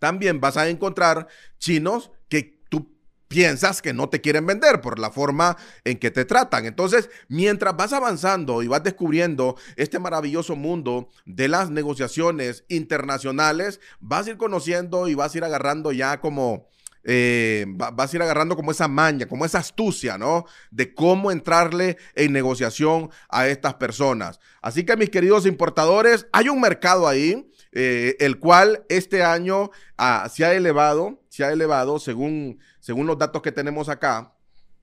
también 0.00 0.40
vas 0.40 0.56
a 0.56 0.68
encontrar 0.68 1.28
chinos 1.60 2.10
que 2.28 2.58
tú 2.68 2.96
piensas 3.28 3.80
que 3.80 3.92
no 3.92 4.08
te 4.08 4.20
quieren 4.20 4.44
vender 4.44 4.80
por 4.80 4.98
la 4.98 5.12
forma 5.12 5.56
en 5.84 5.98
que 5.98 6.10
te 6.10 6.24
tratan. 6.24 6.66
Entonces, 6.66 7.08
mientras 7.28 7.76
vas 7.76 7.92
avanzando 7.92 8.64
y 8.64 8.66
vas 8.66 8.82
descubriendo 8.82 9.56
este 9.76 10.00
maravilloso 10.00 10.56
mundo 10.56 11.08
de 11.26 11.46
las 11.46 11.70
negociaciones 11.70 12.64
internacionales, 12.68 13.78
vas 14.00 14.26
a 14.26 14.30
ir 14.30 14.36
conociendo 14.36 15.06
y 15.06 15.14
vas 15.14 15.32
a 15.32 15.38
ir 15.38 15.44
agarrando 15.44 15.92
ya 15.92 16.20
como... 16.20 16.68
Eh, 17.04 17.64
vas 17.68 18.12
a 18.12 18.16
ir 18.16 18.22
agarrando 18.22 18.56
como 18.56 18.70
esa 18.70 18.88
maña, 18.88 19.26
como 19.26 19.44
esa 19.44 19.58
astucia, 19.58 20.18
¿no? 20.18 20.44
De 20.70 20.94
cómo 20.94 21.30
entrarle 21.30 21.96
en 22.14 22.32
negociación 22.32 23.10
a 23.28 23.48
estas 23.48 23.74
personas. 23.74 24.38
Así 24.60 24.84
que 24.84 24.96
mis 24.96 25.10
queridos 25.10 25.46
importadores, 25.46 26.26
hay 26.32 26.48
un 26.48 26.60
mercado 26.60 27.08
ahí 27.08 27.50
eh, 27.72 28.16
el 28.18 28.40
cual 28.40 28.84
este 28.88 29.22
año 29.22 29.70
ah, 29.96 30.28
se 30.32 30.44
ha 30.44 30.52
elevado, 30.54 31.22
se 31.28 31.44
ha 31.44 31.52
elevado 31.52 32.00
según, 32.00 32.58
según 32.80 33.06
los 33.06 33.16
datos 33.16 33.42
que 33.42 33.52
tenemos 33.52 33.88
acá 33.88 34.34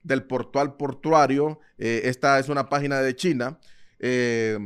del 0.02 0.22
portal 0.24 0.76
portuario, 0.76 1.60
eh, 1.76 2.00
esta 2.04 2.38
es 2.38 2.48
una 2.48 2.70
página 2.70 3.02
de 3.02 3.14
China, 3.14 3.58
eh, 3.98 4.58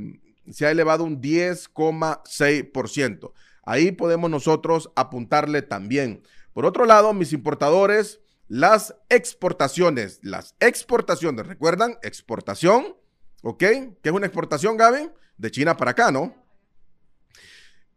se 0.50 0.66
ha 0.66 0.70
elevado 0.70 1.02
un 1.04 1.20
10,6%. 1.20 3.32
Ahí 3.64 3.92
podemos 3.92 4.28
nosotros 4.30 4.90
apuntarle 4.94 5.62
también. 5.62 6.22
Por 6.52 6.66
otro 6.66 6.84
lado, 6.84 7.12
mis 7.14 7.32
importadores, 7.32 8.20
las 8.48 8.94
exportaciones, 9.08 10.20
las 10.22 10.54
exportaciones, 10.60 11.46
¿recuerdan? 11.46 11.96
Exportación, 12.02 12.96
¿ok? 13.42 13.58
¿Qué 13.58 13.98
es 14.02 14.12
una 14.12 14.26
exportación, 14.26 14.76
Gaby? 14.76 15.10
De 15.38 15.50
China 15.50 15.76
para 15.76 15.92
acá, 15.92 16.10
¿no? 16.10 16.34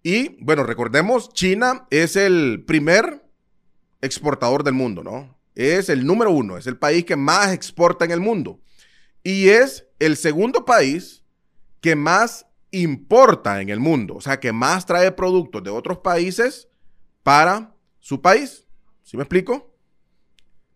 Y 0.01 0.41
bueno, 0.43 0.63
recordemos, 0.63 1.29
China 1.33 1.87
es 1.89 2.15
el 2.15 2.63
primer 2.65 3.27
exportador 4.01 4.63
del 4.63 4.75
mundo, 4.75 5.03
¿no? 5.03 5.37
Es 5.55 5.89
el 5.89 6.05
número 6.05 6.31
uno, 6.31 6.57
es 6.57 6.67
el 6.67 6.77
país 6.77 7.05
que 7.05 7.15
más 7.15 7.51
exporta 7.53 8.05
en 8.05 8.11
el 8.11 8.19
mundo. 8.19 8.61
Y 9.23 9.49
es 9.49 9.87
el 9.99 10.15
segundo 10.15 10.63
país 10.63 11.23
que 11.81 11.95
más 11.95 12.45
importa 12.71 13.61
en 13.61 13.69
el 13.69 13.79
mundo, 13.79 14.15
o 14.15 14.21
sea, 14.21 14.39
que 14.39 14.51
más 14.51 14.85
trae 14.85 15.11
productos 15.11 15.63
de 15.63 15.69
otros 15.69 15.99
países 15.99 16.67
para 17.23 17.74
su 18.05 18.21
país. 18.21 18.67
¿Sí 19.01 19.17
me 19.17 19.23
explico? 19.23 19.75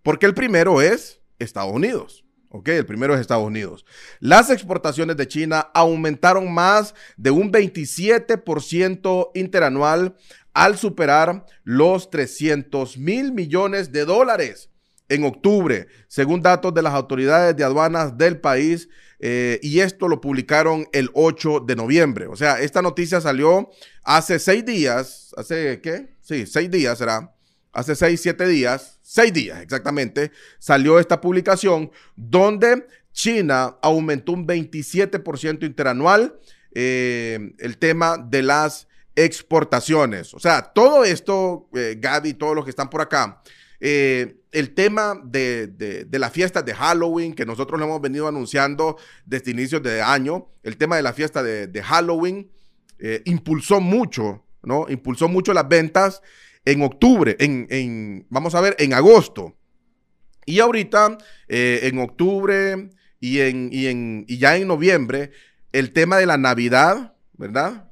Porque 0.02 0.26
el 0.26 0.34
primero 0.34 0.82
es 0.82 1.22
Estados 1.38 1.72
Unidos. 1.72 2.26
Ok, 2.50 2.70
el 2.70 2.88
primero 2.88 3.14
es 3.14 3.22
Estados 3.22 3.46
Unidos. 3.46 3.86
Las 4.20 4.50
exportaciones 4.50 5.16
de 5.16 5.28
China 5.28 5.70
aumentaron 5.76 6.52
más 6.52 6.96
de 7.18 7.30
un 7.30 7.52
27% 7.52 9.30
interanual 9.36 10.16
al 10.54 10.80
superar 10.80 11.46
los 11.64 12.10
300 12.10 12.98
mil 12.98 13.32
millones 13.32 13.92
de 13.92 14.06
dólares 14.06 14.72
en 15.08 15.24
octubre, 15.24 15.86
según 16.08 16.42
datos 16.42 16.74
de 16.74 16.82
las 16.82 16.96
autoridades 16.96 17.56
de 17.56 17.64
aduanas 17.64 18.18
del 18.18 18.40
país. 18.40 18.90
Eh, 19.20 19.60
y 19.62 19.82
esto 19.82 20.08
lo 20.08 20.20
publicaron 20.20 20.88
el 20.94 21.12
8 21.14 21.60
de 21.60 21.76
noviembre. 21.76 22.26
O 22.26 22.36
sea, 22.36 22.60
esta 22.60 22.82
noticia 22.82 23.22
salió 23.22 23.70
hace 24.02 24.40
seis 24.40 24.66
días. 24.66 25.32
¿Hace 25.38 25.80
qué? 25.84 26.18
Sí, 26.30 26.46
seis 26.46 26.70
días 26.70 26.96
será 27.00 27.34
hace 27.72 27.96
seis, 27.96 28.22
siete 28.22 28.48
días, 28.48 29.00
seis 29.02 29.34
días 29.34 29.64
exactamente, 29.64 30.32
salió 30.60 31.00
esta 31.00 31.20
publicación 31.20 31.90
donde 32.16 32.86
China 33.12 33.78
aumentó 33.82 34.34
un 34.34 34.46
27% 34.46 35.64
interanual 35.64 36.40
eh, 36.76 37.56
el 37.58 37.80
tema 37.80 38.20
de 38.20 38.44
las 38.44 38.88
exportaciones. 39.16 40.36
O 40.36 40.40
sea, 40.40 40.62
todo 40.62 41.04
esto, 41.04 41.68
eh, 41.74 41.98
Gaby, 42.00 42.36
todos 42.36 42.56
los 42.56 42.64
que 42.64 42.70
están 42.70 42.92
por 42.92 43.02
acá, 43.02 43.42
eh, 43.80 44.44
el 44.52 44.76
tema 44.76 45.20
de, 45.24 45.66
de, 45.66 46.20
la 46.20 46.30
fiesta 46.30 46.62
de 46.62 46.76
Halloween, 46.76 47.34
que 47.34 47.48
nosotros 47.48 47.80
lo 47.80 47.88
hemos 47.88 48.02
venido 48.02 48.28
anunciando 48.28 48.98
desde 49.26 49.50
inicios 49.50 49.82
de 49.82 50.04
año, 50.04 50.48
el 50.62 50.78
tema 50.78 50.96
de 50.96 51.02
la 51.02 51.14
fiesta 51.14 51.42
de, 51.42 51.66
de 51.66 51.82
Halloween 51.82 52.52
impulsó 53.26 53.80
mucho, 53.80 54.44
¿no? 54.64 54.86
Impulsó 54.90 55.28
mucho 55.28 55.54
las 55.54 55.68
ventas 55.68 56.22
en 56.66 56.82
octubre, 56.82 57.36
en, 57.40 58.26
vamos 58.30 58.56
a 58.56 58.62
ver, 58.62 58.76
en 58.80 58.94
agosto. 58.94 59.56
Y 60.46 60.60
ahorita, 60.60 61.18
eh, 61.48 61.82
en 61.84 62.00
octubre 62.00 62.90
y, 63.20 63.40
en, 63.40 63.70
y, 63.72 63.88
en, 63.88 64.26
y 64.28 64.38
ya 64.38 64.56
en 64.58 64.68
noviembre, 64.68 65.32
el 65.72 65.92
tema 65.94 66.18
de 66.18 66.26
la 66.26 66.38
Navidad, 66.38 67.14
¿verdad? 67.34 67.90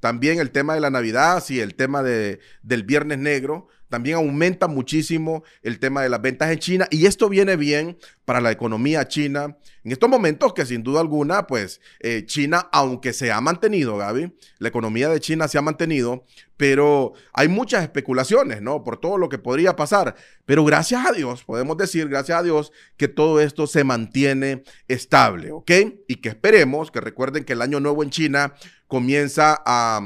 También 0.00 0.38
el 0.38 0.50
tema 0.50 0.74
de 0.74 0.80
la 0.80 0.90
Navidad, 0.90 1.42
sí, 1.44 1.60
el 1.60 1.74
tema 1.74 2.02
de, 2.02 2.38
del 2.62 2.84
Viernes 2.84 3.18
Negro, 3.18 3.68
también 3.88 4.16
aumenta 4.16 4.68
muchísimo 4.68 5.44
el 5.62 5.78
tema 5.78 6.02
de 6.02 6.08
las 6.08 6.20
ventas 6.20 6.50
en 6.50 6.58
China 6.58 6.88
y 6.90 7.06
esto 7.06 7.28
viene 7.28 7.56
bien 7.56 7.98
para 8.24 8.40
la 8.40 8.50
economía 8.50 9.06
china. 9.06 9.56
En 9.84 9.92
estos 9.92 10.10
momentos 10.10 10.52
que 10.52 10.66
sin 10.66 10.82
duda 10.82 11.00
alguna, 11.00 11.46
pues 11.46 11.80
eh, 12.00 12.24
China, 12.26 12.68
aunque 12.72 13.12
se 13.12 13.30
ha 13.30 13.40
mantenido, 13.40 13.96
Gaby, 13.96 14.32
la 14.58 14.68
economía 14.68 15.08
de 15.08 15.20
China 15.20 15.46
se 15.46 15.58
ha 15.58 15.62
mantenido, 15.62 16.24
pero 16.56 17.12
hay 17.32 17.46
muchas 17.48 17.84
especulaciones, 17.84 18.62
¿no? 18.62 18.82
Por 18.82 18.98
todo 18.98 19.16
lo 19.16 19.28
que 19.28 19.38
podría 19.38 19.76
pasar. 19.76 20.16
Pero 20.44 20.64
gracias 20.64 21.06
a 21.06 21.12
Dios, 21.12 21.44
podemos 21.44 21.76
decir, 21.76 22.08
gracias 22.08 22.40
a 22.40 22.42
Dios, 22.42 22.72
que 22.96 23.06
todo 23.06 23.40
esto 23.40 23.68
se 23.68 23.84
mantiene 23.84 24.64
estable, 24.88 25.52
¿ok? 25.52 25.70
Y 26.08 26.16
que 26.16 26.30
esperemos, 26.30 26.90
que 26.90 27.00
recuerden 27.00 27.44
que 27.44 27.52
el 27.52 27.62
año 27.62 27.78
nuevo 27.78 28.02
en 28.02 28.10
China 28.10 28.54
comienza 28.88 29.62
a... 29.64 30.00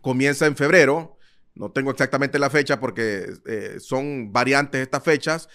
comienza 0.00 0.46
en 0.46 0.56
febrero, 0.56 1.16
no 1.54 1.70
tengo 1.72 1.90
exactamente 1.90 2.38
la 2.38 2.50
fecha 2.50 2.80
porque 2.80 3.26
eh, 3.46 3.76
son 3.80 4.32
variantes 4.32 4.80
estas 4.80 5.02
fechas 5.02 5.48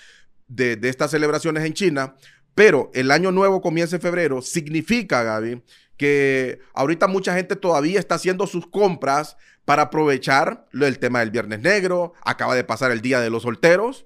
de, 0.48 0.78
estas 0.84 1.12
celebraciones 1.12 1.66
en 1.66 1.74
China, 1.74 2.16
pero 2.54 2.92
el 2.94 3.12
año 3.12 3.32
nuevo 3.32 3.62
comienza 3.62 3.96
en 3.96 4.02
febrero, 4.02 4.42
significa, 4.42 5.24
Gaby, 5.24 5.64
que 5.98 6.60
ahorita 6.74 7.08
mucha 7.08 7.36
gente 7.36 7.56
todavía 7.56 8.00
está 8.00 8.16
haciendo 8.16 8.48
sus 8.48 8.68
compras 8.68 9.38
para 9.66 9.84
aprovechar 9.84 10.68
el 10.74 11.00
tema 11.00 11.22
del 11.22 11.32
Viernes 11.32 11.62
Negro, 11.62 12.14
acaba 12.24 12.56
de 12.56 12.64
pasar 12.64 12.92
el 12.92 13.02
Día 13.02 13.20
de 13.20 13.30
los 13.30 13.44
Solteros, 13.44 14.06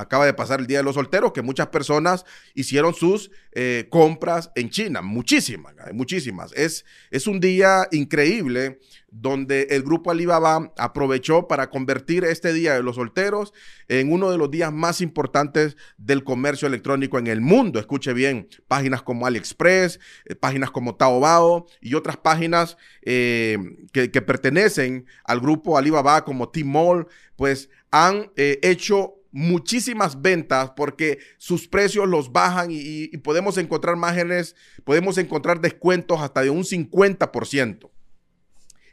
acaba 0.00 0.26
de 0.26 0.34
pasar 0.34 0.60
el 0.60 0.66
Día 0.66 0.78
de 0.78 0.84
los 0.84 0.94
Solteros, 0.94 1.32
que 1.32 1.42
muchas 1.42 1.68
personas 1.68 2.24
hicieron 2.54 2.94
sus 2.94 3.30
eh, 3.52 3.86
compras 3.90 4.50
en 4.54 4.70
China. 4.70 5.02
Muchísimas, 5.02 5.74
muchísimas. 5.92 6.52
Es, 6.52 6.84
es 7.10 7.26
un 7.26 7.40
día 7.40 7.88
increíble 7.90 8.78
donde 9.10 9.62
el 9.70 9.82
grupo 9.82 10.10
Alibaba 10.10 10.72
aprovechó 10.78 11.48
para 11.48 11.68
convertir 11.68 12.24
este 12.24 12.52
Día 12.52 12.74
de 12.74 12.82
los 12.82 12.96
Solteros 12.96 13.52
en 13.88 14.12
uno 14.12 14.30
de 14.30 14.38
los 14.38 14.50
días 14.50 14.72
más 14.72 15.00
importantes 15.00 15.76
del 15.98 16.22
comercio 16.22 16.68
electrónico 16.68 17.18
en 17.18 17.26
el 17.26 17.40
mundo. 17.40 17.80
Escuche 17.80 18.12
bien, 18.12 18.48
páginas 18.68 19.02
como 19.02 19.26
AliExpress, 19.26 19.98
eh, 20.26 20.36
páginas 20.36 20.70
como 20.70 20.94
Taobao 20.94 21.66
y 21.80 21.94
otras 21.94 22.16
páginas 22.16 22.76
eh, 23.02 23.58
que, 23.92 24.12
que, 24.12 24.22
pertenecen 24.22 25.06
al 25.24 25.40
grupo 25.40 25.76
Alibaba 25.76 26.24
como 26.24 26.50
Tmall, 26.50 27.08
pues 27.34 27.68
han 27.90 28.30
hecho 28.36 29.19
muchísimas 29.32 30.20
ventas 30.22 30.72
porque 30.76 31.18
sus 31.38 31.68
precios 31.68 32.08
los 32.08 32.32
bajan 32.32 32.68
y, 32.70 33.08
podemos 33.18 33.58
encontrar 33.58 33.96
márgenes, 33.96 34.56
podemos 34.84 35.18
encontrar 35.18 35.60
descuentos 35.60 36.20
hasta 36.20 36.42
de 36.42 36.50
un 36.50 36.64
50% 36.64 37.90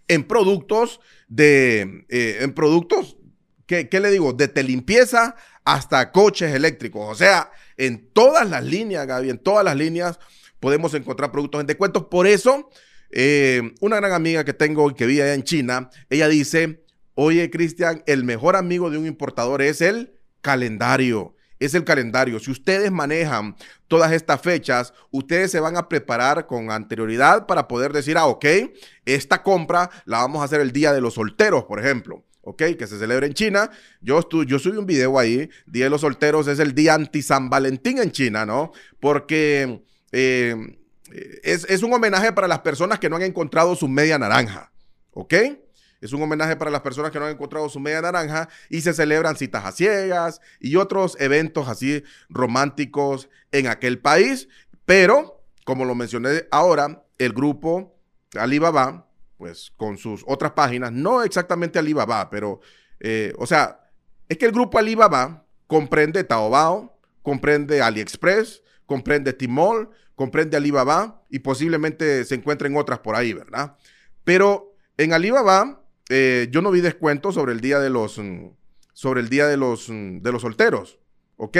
en 0.08 0.24
productos 0.24 1.00
de, 1.27 2.06
eh, 2.10 2.38
en 2.41 2.53
productos, 2.53 3.17
¿qué, 3.65 3.88
le 3.91 4.12
digo? 4.12 4.34
De 4.34 4.63
limpieza 4.63 5.36
hasta 5.65 6.12
coches 6.12 6.53
eléctricos. 6.53 7.06
O 7.10 7.15
sea, 7.15 7.51
en 7.75 8.10
todas 8.13 8.50
las 8.50 8.63
líneas, 8.63 9.06
Gaby, 9.06 9.29
en 9.29 9.38
todas 9.38 9.65
las 9.65 9.75
líneas 9.75 10.20
podemos 10.60 10.94
encontrar 10.94 11.32
productos 11.32 11.62
en 11.62 11.67
descuentos. 11.67 12.06
Por 12.06 12.25
eso, 12.25 12.70
eh, 13.12 13.74
una 13.82 13.98
gran 13.98 14.13
amiga 14.13 14.46
que 14.46 14.53
tengo 14.53 14.89
y 14.89 14.94
que 14.94 15.06
vive 15.06 15.24
allá 15.24 15.34
en 15.34 15.44
China, 15.44 15.89
ella 16.10 16.29
dice, 16.29 16.84
oye, 17.15 17.50
Cristian, 17.50 18.03
el 18.06 18.24
mejor 18.24 18.56
amigo 18.56 18.89
de 18.89 18.98
un 18.98 19.06
importador 19.06 19.62
es 19.62 19.82
el 19.82 20.16
calendario. 20.48 21.36
Es 21.60 21.74
el 21.74 21.84
calendario. 21.84 22.39
Si 22.39 22.51
ustedes 22.51 22.89
manejan 22.89 23.58
todas 23.89 24.13
estas 24.13 24.39
fechas, 24.39 24.94
ustedes 25.12 25.51
se 25.51 25.60
van 25.60 25.75
a 25.75 25.89
preparar 25.89 26.48
con 26.48 26.72
anterioridad 26.72 27.48
para 27.48 27.68
poder 27.68 27.92
decir, 27.92 28.18
ah, 28.18 28.27
ok, 28.27 28.46
esta 29.04 29.44
compra 29.44 29.89
la 30.06 30.20
vamos 30.20 30.42
a 30.42 30.46
hacer 30.46 30.62
el 30.62 30.72
día 30.72 30.94
de 30.94 31.01
los 31.01 31.16
solteros, 31.16 31.66
por 31.66 31.80
ejemplo. 31.82 32.24
¿ok? 32.44 32.63
Que 32.80 32.88
se 32.88 32.98
celebra 32.98 33.25
en 33.25 33.34
China. 33.34 33.70
Yo, 34.00 34.22
yo 34.46 34.58
subí 34.58 34.77
un 34.77 34.86
video 34.86 35.20
ahí, 35.20 35.50
Día 35.66 35.84
de 35.86 35.89
los 35.89 36.00
Solteros 36.00 36.48
es 36.48 36.60
el 36.60 36.74
día 36.74 36.94
anti-San 36.94 37.50
Valentín 37.50 37.98
en 37.98 38.12
China, 38.12 38.46
¿no? 38.46 38.72
Porque 39.01 39.84
eh, 40.13 40.56
es, 41.44 41.66
es, 41.68 41.84
un 41.84 41.92
homenaje 41.92 42.32
para 42.32 42.48
las 42.48 42.60
personas 42.60 43.00
que 43.00 43.10
no 43.10 43.18
han 43.18 43.24
encontrado 43.24 43.75
su 43.75 43.89
media 43.89 44.18
naranja, 44.18 44.72
¿ok? 45.12 45.34
Es 46.00 46.13
un 46.13 46.22
homenaje 46.22 46.56
para 46.56 46.72
las 46.72 46.82
personas 46.82 47.12
que 47.12 47.20
no 47.20 47.25
han 47.25 47.32
encontrado 47.32 47.68
su 47.70 47.80
media 47.80 48.01
naranja 48.01 48.50
y 48.70 48.82
se 48.82 48.94
celebran 48.94 49.36
citas 49.36 49.66
a 49.66 49.72
ciegas 49.72 50.42
y 50.60 50.75
otros 50.75 51.18
eventos 51.20 51.68
así 51.68 52.04
románticos 52.30 53.30
en 53.51 53.68
aquel 53.68 54.00
país. 54.00 54.48
Pero, 54.86 55.44
como 55.66 55.86
lo 55.86 55.96
mencioné 55.96 56.46
ahora, 56.51 57.04
el 57.18 57.34
grupo 57.34 57.96
Alibaba, 58.38 59.08
pues 59.38 59.72
con 59.75 59.98
sus 59.98 60.24
otras 60.27 60.51
páginas, 60.51 60.92
no 60.92 61.24
exactamente 61.24 61.80
Alibaba, 61.80 62.30
pero, 62.30 62.60
eh, 63.00 63.34
o 63.38 63.48
sea, 63.48 63.89
es 64.30 64.38
que 64.38 64.46
el 64.46 64.51
grupo 64.51 64.77
Alibaba 64.77 65.46
comprende 65.68 66.24
Taobao, 66.24 67.00
comprende 67.22 67.82
AliExpress, 67.82 68.62
comprende 68.86 69.34
Tmall, 69.34 69.89
comprende 70.16 70.58
Alibaba 70.58 71.24
y 71.30 71.39
posiblemente 71.39 72.24
se 72.25 72.36
encuentren 72.36 72.75
otras 72.77 73.00
por 73.00 73.16
ahí, 73.16 73.34
¿verdad? 73.34 73.75
Pero 74.24 74.75
en 74.98 75.13
Alibaba 75.13 75.84
eh, 76.10 76.48
yo 76.52 76.62
no 76.62 76.72
vi 76.72 76.82
descuento 76.82 77.32
sobre 77.32 77.54
el 77.54 77.62
día 77.62 77.80
de 77.80 77.90
los, 77.90 78.18
mm, 78.18 78.50
sobre 78.94 79.22
el 79.22 79.30
día 79.30 79.48
de 79.48 79.58
los, 79.58 79.90
mm, 79.90 80.20
de 80.20 80.32
los 80.32 80.42
solteros, 80.42 81.00
¿ok? 81.36 81.58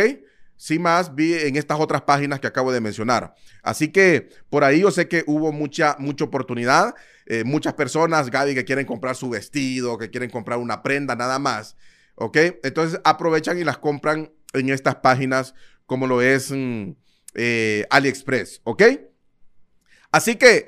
Sí 0.56 0.80
más 0.80 1.14
vi 1.14 1.36
en 1.36 1.56
estas 1.56 1.80
otras 1.80 2.02
páginas 2.02 2.40
que 2.40 2.48
acabo 2.48 2.72
de 2.72 2.82
mencionar. 2.82 3.36
Así 3.62 3.90
que 3.90 4.30
por 4.50 4.64
ahí 4.64 4.82
yo 4.82 4.90
sé 4.90 5.08
que 5.08 5.24
hubo 5.28 5.52
mucha, 5.52 5.96
mucha 6.00 6.26
oportunidad. 6.26 6.96
Eh, 7.28 7.44
muchas 7.44 7.76
personas, 7.76 8.32
Gaby, 8.32 8.56
que 8.56 8.66
quieren 8.66 8.88
comprar 8.88 9.16
su 9.16 9.30
vestido, 9.30 10.00
que 10.00 10.10
quieren 10.10 10.32
comprar 10.32 10.58
una 10.58 10.82
prenda, 10.82 11.16
nada 11.16 11.38
más. 11.38 11.76
¿Ok? 12.16 12.38
Entonces 12.64 13.00
aprovechan 13.04 13.60
y 13.60 13.64
las 13.64 13.78
compran 13.78 14.32
en 14.54 14.70
estas 14.70 14.96
páginas 14.96 15.54
como 15.86 16.08
lo 16.08 16.24
es 16.24 16.50
mm, 16.50 16.92
eh, 17.36 17.86
AliExpress. 17.92 18.62
¿Ok? 18.64 18.84
Así 20.12 20.38
que 20.38 20.66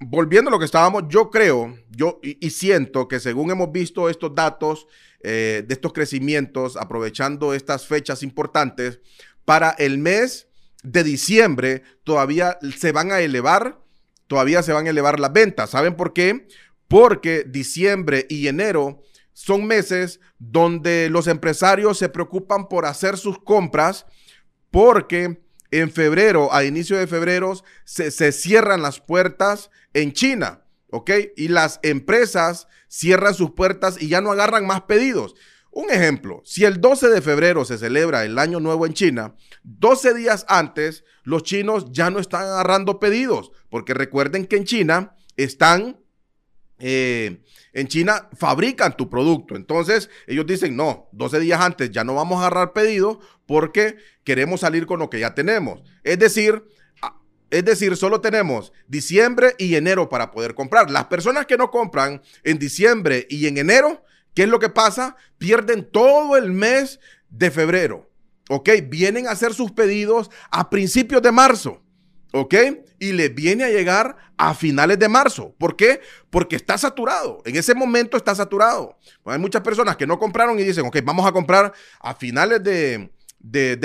volviendo 0.00 0.48
a 0.48 0.52
lo 0.52 0.58
que 0.58 0.64
estábamos, 0.64 1.04
yo 1.08 1.30
creo, 1.30 1.76
yo 1.90 2.20
y, 2.22 2.50
siento 2.50 3.08
que 3.08 3.20
según 3.20 3.50
hemos 3.50 3.72
visto 3.72 4.08
estos 4.08 4.34
datos 4.34 4.86
eh, 5.20 5.64
de 5.66 5.74
estos 5.74 5.92
crecimientos, 5.92 6.76
aprovechando 6.76 7.54
estas 7.54 7.86
fechas 7.86 8.22
importantes, 8.22 9.00
para 9.44 9.70
el 9.70 9.98
mes 9.98 10.48
de 10.82 11.02
diciembre 11.02 11.82
todavía 12.04 12.58
se 12.76 12.92
van 12.92 13.12
a 13.12 13.20
elevar, 13.20 13.80
todavía 14.26 14.62
se 14.62 14.72
van 14.72 14.86
a 14.86 14.90
elevar 14.90 15.18
las 15.18 15.32
ventas. 15.32 15.70
¿Saben 15.70 15.96
por 15.96 16.12
qué? 16.12 16.46
Porque 16.88 17.44
diciembre 17.44 18.26
y 18.28 18.48
enero 18.48 19.02
son 19.32 19.66
meses 19.66 20.20
donde 20.38 21.10
los 21.10 21.26
empresarios 21.26 21.98
se 21.98 22.08
preocupan 22.08 22.68
por 22.68 22.86
hacer 22.86 23.16
sus 23.16 23.38
compras 23.38 24.06
porque 24.70 25.45
en 25.70 25.90
febrero, 25.90 26.52
a 26.52 26.64
inicio 26.64 26.96
de 26.98 27.06
febrero, 27.06 27.54
se, 27.84 28.32
cierran 28.32 28.82
las 28.82 29.00
puertas 29.00 29.70
en 29.94 30.12
China, 30.12 30.64
¿ok? 30.90 31.10
Y 31.36 31.48
las 31.48 31.80
empresas 31.82 32.68
cierran 32.88 33.34
sus 33.34 33.52
puertas 33.52 34.00
y 34.00 34.08
ya 34.08 34.20
no 34.20 34.30
agarran 34.32 34.66
más 34.66 34.82
pedidos. 34.82 35.34
Un 35.70 35.90
ejemplo, 35.90 36.40
si 36.44 36.64
el 36.64 36.80
12 36.80 37.08
de 37.08 37.20
febrero 37.20 37.64
se 37.64 37.76
celebra 37.76 38.24
el 38.24 38.38
Año 38.38 38.60
Nuevo 38.60 38.86
en 38.86 38.94
China, 38.94 39.34
12 39.64 40.14
días 40.14 40.46
antes 40.48 41.04
los 41.22 41.42
chinos 41.42 41.92
ya 41.92 42.10
no 42.10 42.18
están 42.18 42.42
agarrando 42.42 42.98
pedidos, 42.98 43.52
porque 43.68 43.92
recuerden 43.92 44.46
que 44.46 44.56
en 44.56 44.64
China 44.64 45.16
están 45.36 45.98
eh, 46.78 47.42
en 47.72 47.88
China 47.88 48.28
fabrican 48.36 48.96
tu 48.96 49.08
producto. 49.08 49.56
Entonces, 49.56 50.10
ellos 50.26 50.46
dicen, 50.46 50.76
no, 50.76 51.08
12 51.12 51.40
días 51.40 51.60
antes 51.60 51.90
ya 51.90 52.04
no 52.04 52.14
vamos 52.14 52.38
a 52.38 52.46
agarrar 52.46 52.72
pedido 52.72 53.20
porque 53.46 53.96
queremos 54.24 54.60
salir 54.60 54.86
con 54.86 54.98
lo 54.98 55.10
que 55.10 55.20
ya 55.20 55.34
tenemos. 55.34 55.82
Es 56.04 56.18
decir, 56.18 56.64
es 57.50 57.64
decir, 57.64 57.96
solo 57.96 58.20
tenemos 58.20 58.72
diciembre 58.88 59.54
y 59.58 59.76
enero 59.76 60.08
para 60.08 60.30
poder 60.30 60.54
comprar. 60.54 60.90
Las 60.90 61.06
personas 61.06 61.46
que 61.46 61.56
no 61.56 61.70
compran 61.70 62.22
en 62.42 62.58
diciembre 62.58 63.26
y 63.30 63.46
en 63.46 63.58
enero, 63.58 64.04
¿qué 64.34 64.42
es 64.42 64.48
lo 64.48 64.58
que 64.58 64.68
pasa? 64.68 65.16
Pierden 65.38 65.88
todo 65.90 66.36
el 66.36 66.50
mes 66.50 66.98
de 67.30 67.50
febrero. 67.50 68.10
¿Ok? 68.48 68.70
Vienen 68.88 69.26
a 69.26 69.32
hacer 69.32 69.54
sus 69.54 69.72
pedidos 69.72 70.30
a 70.50 70.70
principios 70.70 71.22
de 71.22 71.32
marzo. 71.32 71.82
¿Ok? 72.36 72.54
Y 72.98 73.12
le 73.12 73.30
viene 73.30 73.64
a 73.64 73.70
llegar 73.70 74.16
a 74.36 74.52
finales 74.52 74.98
de 74.98 75.08
marzo. 75.08 75.54
¿Por 75.58 75.74
qué? 75.74 76.02
Porque 76.28 76.54
está 76.54 76.76
saturado. 76.76 77.42
En 77.46 77.56
ese 77.56 77.74
momento 77.74 78.18
está 78.18 78.34
saturado. 78.34 78.98
hay 79.24 79.38
muchas 79.38 79.62
personas 79.62 79.96
que 79.96 80.06
no 80.06 80.18
compraron 80.18 80.58
y 80.58 80.62
dicen, 80.62 80.84
ok, 80.86 80.98
vamos 81.02 81.26
a 81.26 81.32
comprar 81.32 81.72
a 81.98 82.14
finales 82.14 82.62
de, 82.62 83.10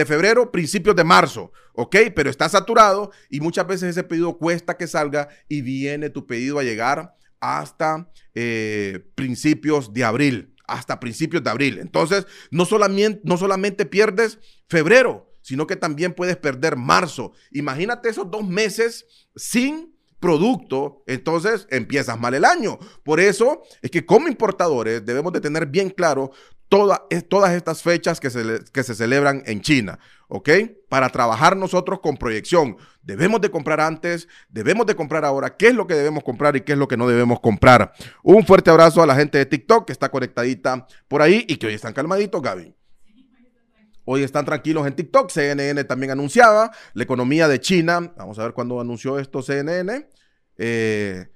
febrero, 0.05 0.51
principios 0.51 0.97
de 0.97 1.05
marzo. 1.05 1.53
Ok, 1.73 1.95
pero 2.13 2.29
está 2.29 2.49
saturado 2.49 3.11
y 3.29 3.39
muchas 3.39 3.65
veces 3.65 3.91
ese 3.91 4.03
pedido 4.03 4.37
cuesta 4.37 4.75
que 4.75 4.87
salga 4.87 5.29
y 5.47 5.61
viene 5.61 6.09
tu 6.09 6.27
pedido 6.27 6.59
a 6.59 6.63
llegar 6.63 7.15
hasta 7.39 8.11
eh, 8.35 8.99
principios 9.15 9.93
de 9.93 10.03
abril. 10.03 10.55
Hasta 10.67 10.99
principios 10.99 11.41
de 11.41 11.49
abril. 11.49 11.79
Entonces, 11.79 12.27
no 12.49 12.65
solamente, 12.65 13.21
no 13.23 13.37
solamente 13.37 13.85
pierdes 13.85 14.39
febrero, 14.67 15.30
sino 15.51 15.67
que 15.67 15.75
también 15.75 16.13
puedes 16.13 16.37
perder 16.37 16.77
marzo. 16.77 17.33
Imagínate 17.51 18.07
esos 18.07 18.31
dos 18.31 18.47
meses 18.47 19.05
sin 19.35 19.93
producto, 20.21 21.03
entonces 21.07 21.67
empiezas 21.69 22.17
mal 22.17 22.33
el 22.33 22.45
año. 22.45 22.79
Por 23.03 23.19
eso 23.19 23.61
es 23.81 23.91
que 23.91 24.05
como 24.05 24.29
importadores 24.29 25.05
debemos 25.05 25.33
de 25.33 25.41
tener 25.41 25.65
bien 25.65 25.89
claro 25.89 26.31
todas 26.69 27.51
estas 27.51 27.83
fechas 27.83 28.21
que 28.21 28.29
se, 28.29 28.61
que 28.71 28.83
se 28.83 28.95
celebran 28.95 29.43
en 29.45 29.59
China, 29.59 29.99
¿ok? 30.29 30.49
Para 30.87 31.09
trabajar 31.09 31.57
nosotros 31.57 31.99
con 31.99 32.15
proyección. 32.15 32.77
Debemos 33.01 33.41
de 33.41 33.51
comprar 33.51 33.81
antes, 33.81 34.29
debemos 34.47 34.85
de 34.85 34.95
comprar 34.95 35.25
ahora, 35.25 35.57
qué 35.57 35.67
es 35.67 35.75
lo 35.75 35.85
que 35.85 35.95
debemos 35.95 36.23
comprar 36.23 36.55
y 36.55 36.61
qué 36.61 36.71
es 36.71 36.77
lo 36.77 36.87
que 36.87 36.95
no 36.95 37.09
debemos 37.09 37.41
comprar. 37.41 37.91
Un 38.23 38.45
fuerte 38.45 38.69
abrazo 38.69 39.03
a 39.03 39.05
la 39.05 39.15
gente 39.15 39.37
de 39.37 39.45
TikTok 39.45 39.85
que 39.85 39.91
está 39.91 40.07
conectadita 40.07 40.87
por 41.09 41.21
ahí 41.21 41.43
y 41.49 41.57
que 41.57 41.67
hoy 41.67 41.73
están 41.73 41.91
calmaditos, 41.91 42.41
Gaby. 42.41 42.73
Hoy 44.05 44.23
están 44.23 44.45
tranquilos 44.45 44.87
en 44.87 44.95
TikTok. 44.95 45.29
CNN 45.29 45.83
también 45.83 46.11
anunciaba 46.11 46.71
la 46.93 47.03
economía 47.03 47.47
de 47.47 47.59
China. 47.59 48.13
Vamos 48.17 48.39
a 48.39 48.43
ver 48.43 48.53
cuándo 48.53 48.79
anunció 48.79 49.19
esto 49.19 49.41
CNN. 49.41 50.07
Eh, 50.57 51.27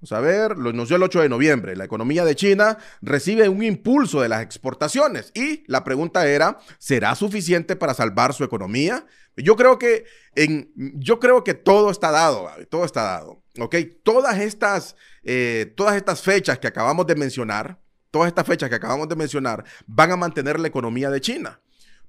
vamos 0.00 0.12
a 0.12 0.20
ver, 0.20 0.56
lo 0.56 0.70
anunció 0.70 0.96
el 0.96 1.02
8 1.02 1.20
de 1.20 1.28
noviembre. 1.28 1.76
La 1.76 1.84
economía 1.84 2.24
de 2.24 2.34
China 2.34 2.78
recibe 3.02 3.48
un 3.48 3.62
impulso 3.62 4.22
de 4.22 4.28
las 4.28 4.42
exportaciones. 4.42 5.30
Y 5.34 5.64
la 5.66 5.84
pregunta 5.84 6.26
era, 6.26 6.58
¿será 6.78 7.14
suficiente 7.14 7.76
para 7.76 7.94
salvar 7.94 8.32
su 8.32 8.44
economía? 8.44 9.06
Yo 9.36 9.56
creo 9.56 9.78
que, 9.78 10.04
en, 10.34 10.72
yo 10.76 11.20
creo 11.20 11.44
que 11.44 11.54
todo 11.54 11.90
está 11.90 12.10
dado, 12.10 12.48
todo 12.70 12.84
está 12.84 13.02
dado. 13.02 13.42
¿Ok? 13.58 13.76
Todas 14.02 14.38
estas, 14.38 14.96
eh, 15.22 15.72
todas 15.76 15.96
estas 15.96 16.22
fechas 16.22 16.58
que 16.58 16.66
acabamos 16.66 17.06
de 17.06 17.14
mencionar, 17.14 17.78
todas 18.10 18.28
estas 18.28 18.46
fechas 18.46 18.70
que 18.70 18.76
acabamos 18.76 19.08
de 19.08 19.16
mencionar, 19.16 19.64
van 19.86 20.12
a 20.12 20.16
mantener 20.16 20.58
la 20.58 20.68
economía 20.68 21.10
de 21.10 21.20
China. 21.20 21.60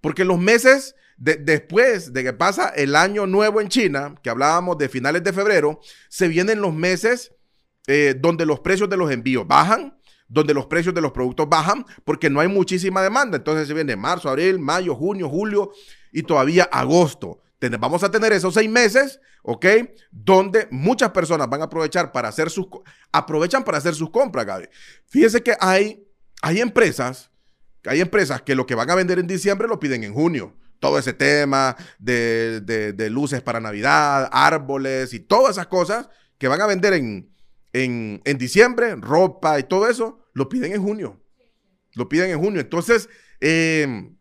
Porque 0.02 0.26
los 0.26 0.40
meses 0.40 0.96
después 1.22 2.14
de 2.14 2.24
que 2.24 2.34
pasa 2.34 2.70
el 2.70 2.96
año 2.96 3.28
nuevo 3.28 3.62
en 3.62 3.70
China, 3.70 4.16
que 4.24 4.30
hablábamos 4.30 4.78
de 4.80 4.90
finales 4.90 5.24
de 5.24 5.34
febrero, 5.34 5.80
se 6.10 6.28
vienen 6.28 6.62
los 6.62 6.74
meses 6.74 7.34
eh, 7.88 8.16
donde 8.20 8.46
los 8.46 8.60
precios 8.62 8.90
de 8.90 8.98
los 8.98 9.12
envíos 9.12 9.48
bajan, 9.48 9.98
donde 10.28 10.54
los 10.54 10.66
precios 10.66 10.96
de 10.96 11.02
los 11.02 11.12
productos 11.12 11.48
bajan, 11.48 11.86
porque 12.06 12.30
no 12.30 12.40
hay 12.40 12.48
muchísima 12.48 13.04
demanda. 13.04 13.38
Entonces 13.38 13.68
se 13.68 13.74
viene 13.74 13.96
marzo, 13.96 14.30
abril, 14.30 14.60
mayo, 14.60 14.96
junio, 14.96 15.30
julio 15.30 15.72
y 16.12 16.24
todavía 16.24 16.64
agosto. 16.64 17.42
Vamos 17.80 18.04
a 18.04 18.10
tener 18.10 18.34
esos 18.34 18.56
seis 18.56 18.70
meses, 18.70 19.20
¿ok? 19.44 19.66
Donde 20.10 20.68
muchas 20.72 21.12
personas 21.12 21.48
van 21.48 21.62
a 21.62 21.66
aprovechar 21.66 22.12
para 22.12 22.30
hacer 22.30 22.50
sus, 22.50 22.66
aprovechan 23.12 23.64
para 23.64 23.78
hacer 23.78 23.94
sus 23.94 24.10
compras, 24.10 24.48
Gaby. 24.48 24.68
Fíjese 25.06 25.44
que 25.44 25.56
hay, 25.60 26.04
hay 26.42 26.60
empresas, 26.60 27.31
hay 27.86 28.02
empresas 28.02 28.42
que 28.42 28.56
lo 28.56 28.66
que 28.66 28.76
van 28.76 28.90
a 28.90 28.96
vender 28.96 29.20
en 29.20 29.28
diciembre 29.28 29.68
lo 29.68 29.80
piden 29.80 30.04
en 30.04 30.14
junio 30.14 30.56
todo 30.82 30.98
ese 30.98 31.14
tema 31.14 31.78
de, 32.00 33.08
luces 33.12 33.42
para 33.42 33.62
Navidad, 33.62 34.28
árboles 34.34 35.14
y 35.14 35.20
todas 35.20 35.52
esas 35.52 35.68
cosas 35.68 36.10
que 36.40 36.48
van 36.48 36.60
a 36.60 36.66
vender 36.66 36.94
en, 36.94 37.32
en, 37.72 38.38
diciembre, 38.38 38.96
ropa 38.96 39.60
y 39.60 39.64
todo 39.64 39.88
eso, 39.88 40.26
lo 40.34 40.50
piden 40.50 40.74
en 40.74 40.82
junio. 40.82 41.22
Lo 41.94 42.10
piden 42.10 42.32
en 42.32 42.40
junio. 42.40 42.60
Entonces, 42.60 43.10
eh, 43.40 44.12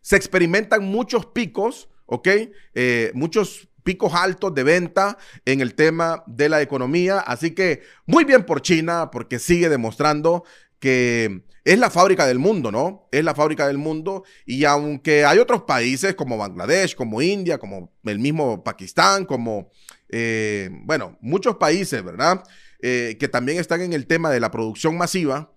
se 0.00 0.16
experimentan 0.16 0.84
muchos 0.84 1.26
picos, 1.26 1.88
¿ok? 2.06 2.28
Eh, 2.74 3.10
muchos 3.14 3.68
picos 3.82 4.14
altos 4.14 4.54
de 4.54 4.62
venta 4.62 5.18
en 5.44 5.60
el 5.60 5.74
tema 5.74 6.22
de 6.28 6.48
la 6.48 6.62
economía. 6.62 7.18
Así 7.18 7.50
que 7.50 7.82
muy 8.06 8.24
bien 8.24 8.44
por 8.44 8.62
China, 8.62 9.10
porque 9.10 9.40
sigue 9.40 9.68
demostrando 9.68 10.44
que 10.78 11.42
es 11.64 11.78
la 11.78 11.90
fábrica 11.90 12.26
del 12.26 12.38
mundo, 12.38 12.70
¿no? 12.70 13.08
Es 13.12 13.24
la 13.24 13.34
fábrica 13.34 13.66
del 13.66 13.78
mundo 13.78 14.24
y 14.46 14.64
aunque 14.64 15.24
hay 15.24 15.38
otros 15.38 15.62
países 15.62 16.14
como 16.14 16.38
Bangladesh, 16.38 16.94
como 16.94 17.22
India, 17.22 17.58
como 17.58 17.92
el 18.04 18.18
mismo 18.18 18.64
Pakistán, 18.64 19.24
como, 19.24 19.70
eh, 20.08 20.70
bueno, 20.84 21.18
muchos 21.20 21.56
países, 21.56 22.02
¿verdad? 22.02 22.42
Eh, 22.80 23.16
que 23.20 23.28
también 23.28 23.58
están 23.58 23.82
en 23.82 23.92
el 23.92 24.06
tema 24.06 24.30
de 24.30 24.40
la 24.40 24.50
producción 24.50 24.96
masiva, 24.96 25.52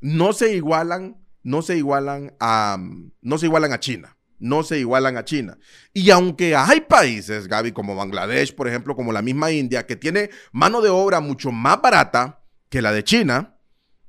no 0.00 0.32
se 0.32 0.54
igualan, 0.54 1.16
no 1.42 1.62
se 1.62 1.76
igualan 1.76 2.34
a, 2.40 2.78
no 3.20 3.38
se 3.38 3.46
igualan 3.46 3.72
a 3.72 3.80
China 3.80 4.16
no 4.42 4.64
se 4.64 4.78
igualan 4.80 5.16
a 5.16 5.24
China. 5.24 5.56
Y 5.94 6.10
aunque 6.10 6.56
hay 6.56 6.80
países, 6.82 7.46
Gaby, 7.46 7.72
como 7.72 7.94
Bangladesh, 7.94 8.54
por 8.54 8.66
ejemplo, 8.66 8.96
como 8.96 9.12
la 9.12 9.22
misma 9.22 9.52
India, 9.52 9.86
que 9.86 9.96
tiene 9.96 10.30
mano 10.50 10.82
de 10.82 10.90
obra 10.90 11.20
mucho 11.20 11.52
más 11.52 11.80
barata 11.80 12.42
que 12.68 12.82
la 12.82 12.92
de 12.92 13.04
China, 13.04 13.56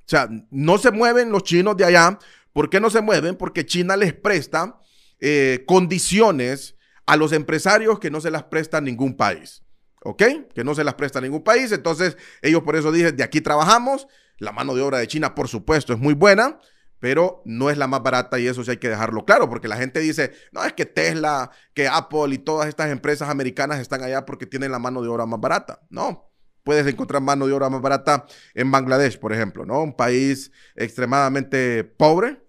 o 0.05 0.09
sea, 0.09 0.29
no 0.51 0.77
se 0.77 0.91
mueven 0.91 1.31
los 1.31 1.43
chinos 1.43 1.77
de 1.77 1.85
allá. 1.85 2.19
¿Por 2.51 2.69
qué 2.69 2.79
no 2.79 2.89
se 2.89 3.01
mueven? 3.01 3.35
Porque 3.35 3.65
China 3.65 3.95
les 3.95 4.13
presta 4.13 4.79
eh, 5.19 5.63
condiciones 5.65 6.75
a 7.05 7.15
los 7.15 7.31
empresarios 7.31 7.99
que 7.99 8.11
no 8.11 8.19
se 8.19 8.31
las 8.31 8.43
presta 8.43 8.81
ningún 8.81 9.15
país. 9.15 9.63
¿Ok? 10.03 10.23
Que 10.53 10.65
no 10.65 10.75
se 10.75 10.83
las 10.83 10.95
presta 10.95 11.21
ningún 11.21 11.43
país. 11.43 11.71
Entonces, 11.71 12.17
ellos 12.41 12.63
por 12.63 12.75
eso 12.75 12.91
dicen, 12.91 13.15
de 13.15 13.23
aquí 13.23 13.39
trabajamos. 13.39 14.07
La 14.39 14.51
mano 14.51 14.75
de 14.75 14.81
obra 14.81 14.97
de 14.97 15.07
China, 15.07 15.35
por 15.35 15.47
supuesto, 15.47 15.93
es 15.93 15.99
muy 15.99 16.15
buena, 16.15 16.59
pero 16.99 17.41
no 17.45 17.69
es 17.69 17.77
la 17.77 17.87
más 17.87 18.03
barata 18.03 18.39
y 18.39 18.47
eso 18.47 18.63
sí 18.63 18.71
hay 18.71 18.77
que 18.77 18.89
dejarlo 18.89 19.25
claro, 19.25 19.47
porque 19.47 19.67
la 19.67 19.77
gente 19.77 19.99
dice, 19.99 20.33
no, 20.51 20.63
es 20.65 20.73
que 20.73 20.85
Tesla, 20.85 21.51
que 21.73 21.87
Apple 21.87 22.33
y 22.33 22.39
todas 22.39 22.67
estas 22.67 22.89
empresas 22.89 23.29
americanas 23.29 23.79
están 23.79 24.03
allá 24.03 24.25
porque 24.25 24.45
tienen 24.45 24.71
la 24.71 24.79
mano 24.79 25.01
de 25.01 25.07
obra 25.07 25.25
más 25.25 25.39
barata. 25.39 25.79
No, 25.89 26.32
puedes 26.63 26.87
encontrar 26.87 27.21
mano 27.21 27.45
de 27.45 27.53
obra 27.53 27.69
más 27.69 27.81
barata 27.81 28.25
en 28.53 28.71
Bangladesh, 28.71 29.19
por 29.19 29.33
ejemplo, 29.33 29.65
¿no? 29.65 29.81
Un 29.83 29.93
país 29.93 30.51
extremadamente 30.75 31.83
pobre, 31.83 32.39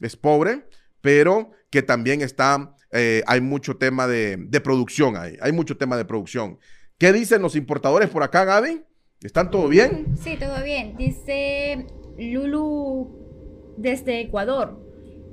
es 0.00 0.16
pobre, 0.16 0.66
pero 1.00 1.50
que 1.70 1.82
también 1.82 2.22
está, 2.22 2.74
eh, 2.92 3.22
hay 3.26 3.40
mucho 3.40 3.76
tema 3.76 4.06
de, 4.06 4.48
producción 4.62 5.16
ahí, 5.16 5.36
hay 5.40 5.52
mucho 5.52 5.76
tema 5.76 5.96
de 5.96 6.04
producción. 6.04 6.58
¿Qué 6.98 7.12
dicen 7.12 7.42
los 7.42 7.56
importadores 7.56 8.08
por 8.08 8.22
acá, 8.22 8.44
Gaby? 8.44 8.82
¿Están 9.22 9.50
todo 9.50 9.68
bien? 9.68 10.16
Sí, 10.22 10.36
todo 10.38 10.62
bien. 10.62 10.96
Dice 10.96 11.86
Lulu 12.18 13.74
desde 13.76 14.20
Ecuador. 14.20 14.82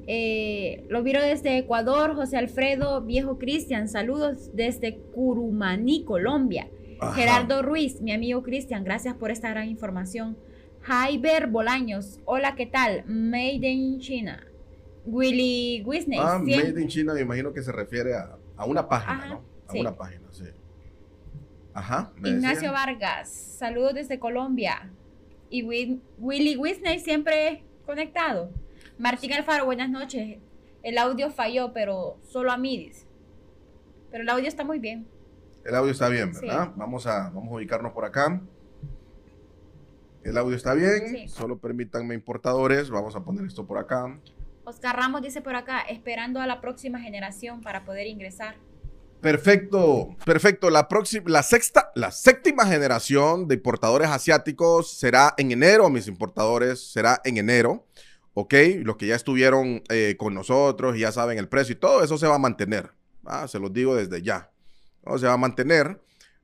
Eh, 0.05 0.85
lo 0.89 1.01
vieron 1.03 1.23
desde 1.23 1.57
Ecuador, 1.57 2.15
José 2.15 2.37
Alfredo 2.37 3.01
Viejo 3.01 3.37
Cristian. 3.37 3.87
Saludos 3.87 4.53
desde 4.53 4.97
Curumaní, 5.13 6.03
Colombia. 6.03 6.67
Gerardo 7.11 7.61
Ruiz, 7.61 8.01
mi 8.01 8.11
amigo 8.11 8.43
Cristian, 8.43 8.83
gracias 8.83 9.15
por 9.15 9.31
esta 9.31 9.49
gran 9.49 9.67
información. 9.67 10.37
Jaiber 10.81 11.47
Bolaños, 11.47 12.19
hola, 12.25 12.55
¿qué 12.55 12.65
tal? 12.65 13.03
Made 13.05 13.67
in 13.67 13.99
China. 13.99 14.45
Willy 15.05 15.83
Wisney. 15.85 16.19
Ah, 16.19 16.39
Made 16.39 16.81
in 16.81 16.87
China, 16.87 17.13
me 17.13 17.21
imagino 17.21 17.53
que 17.53 17.61
se 17.61 17.71
refiere 17.71 18.13
a, 18.15 18.37
una 18.65 18.87
página, 18.87 19.27
¿no? 19.27 19.41
A 19.67 19.79
una 19.79 19.95
página, 19.95 20.21
sí. 20.31 20.45
Ajá. 21.73 22.13
Ignacio 22.23 22.71
Vargas, 22.71 23.29
saludos 23.29 23.95
desde 23.95 24.19
Colombia. 24.19 24.89
Y 25.49 25.63
Willy 25.63 26.55
Wisney 26.57 26.99
siempre 26.99 27.63
conectado. 27.85 28.49
Martín 28.97 29.33
Alfaro, 29.33 29.65
buenas 29.65 29.89
noches. 29.89 30.39
El 30.83 30.97
audio 30.97 31.31
falló, 31.31 31.73
pero 31.73 32.17
solo 32.23 32.51
a 32.51 32.57
mí 32.57 32.91
Pero 34.11 34.23
el 34.23 34.29
audio 34.29 34.47
está 34.47 34.63
muy 34.63 34.79
bien. 34.79 35.07
El 35.65 35.75
audio 35.75 35.91
está 35.91 36.09
bien, 36.09 36.33
¿verdad? 36.33 36.71
Vamos, 36.75 37.07
a, 37.07 37.29
vamos 37.29 37.51
a 37.51 37.55
ubicarnos 37.55 37.93
por 37.93 38.03
acá. 38.03 38.41
El 40.23 40.37
audio 40.37 40.55
está 40.55 40.73
bien. 40.73 41.29
Solo 41.29 41.57
permítanme 41.57 42.15
importadores. 42.15 42.89
Vamos 42.89 43.15
a 43.15 43.23
poner 43.23 43.45
esto 43.45 43.65
por 43.65 43.77
acá. 43.77 44.19
Oscar 44.65 44.95
Ramos 44.95 45.21
dice 45.21 45.41
por 45.41 45.55
acá, 45.55 45.81
esperando 45.81 46.41
a 46.41 46.47
la 46.47 46.59
próxima 46.61 46.99
generación 46.99 47.61
para 47.61 47.85
poder 47.85 48.07
ingresar. 48.07 48.55
Perfecto, 49.21 50.15
perfecto. 50.25 50.69
La 50.69 50.89
próxima, 50.89 51.29
la 51.29 51.43
sexta, 51.43 51.91
la 51.95 52.11
séptima 52.11 52.65
generación 52.65 53.47
de 53.47 53.55
importadores 53.55 54.09
asiáticos 54.09 54.91
será 54.91 55.33
en 55.37 55.51
enero, 55.51 55.89
mis 55.89 56.07
importadores, 56.07 56.91
será 56.91 57.21
en 57.23 57.37
enero. 57.37 57.85
¿Ok? 58.33 58.53
Los 58.79 58.97
que 58.97 59.07
ya 59.07 59.15
estuvieron 59.15 59.83
eh, 59.89 60.15
con 60.17 60.33
nosotros 60.33 60.97
y 60.97 61.01
ya 61.01 61.11
saben 61.11 61.37
el 61.37 61.47
precio 61.47 61.73
y 61.73 61.77
todo 61.77 62.03
eso 62.03 62.17
se 62.17 62.27
va 62.27 62.35
a 62.35 62.39
mantener. 62.39 62.91
Se 63.47 63.59
los 63.59 63.71
digo 63.71 63.95
desde 63.95 64.21
ya 64.21 64.52
se 65.17 65.27
va 65.27 65.33
a 65.33 65.37
mantener 65.37 65.99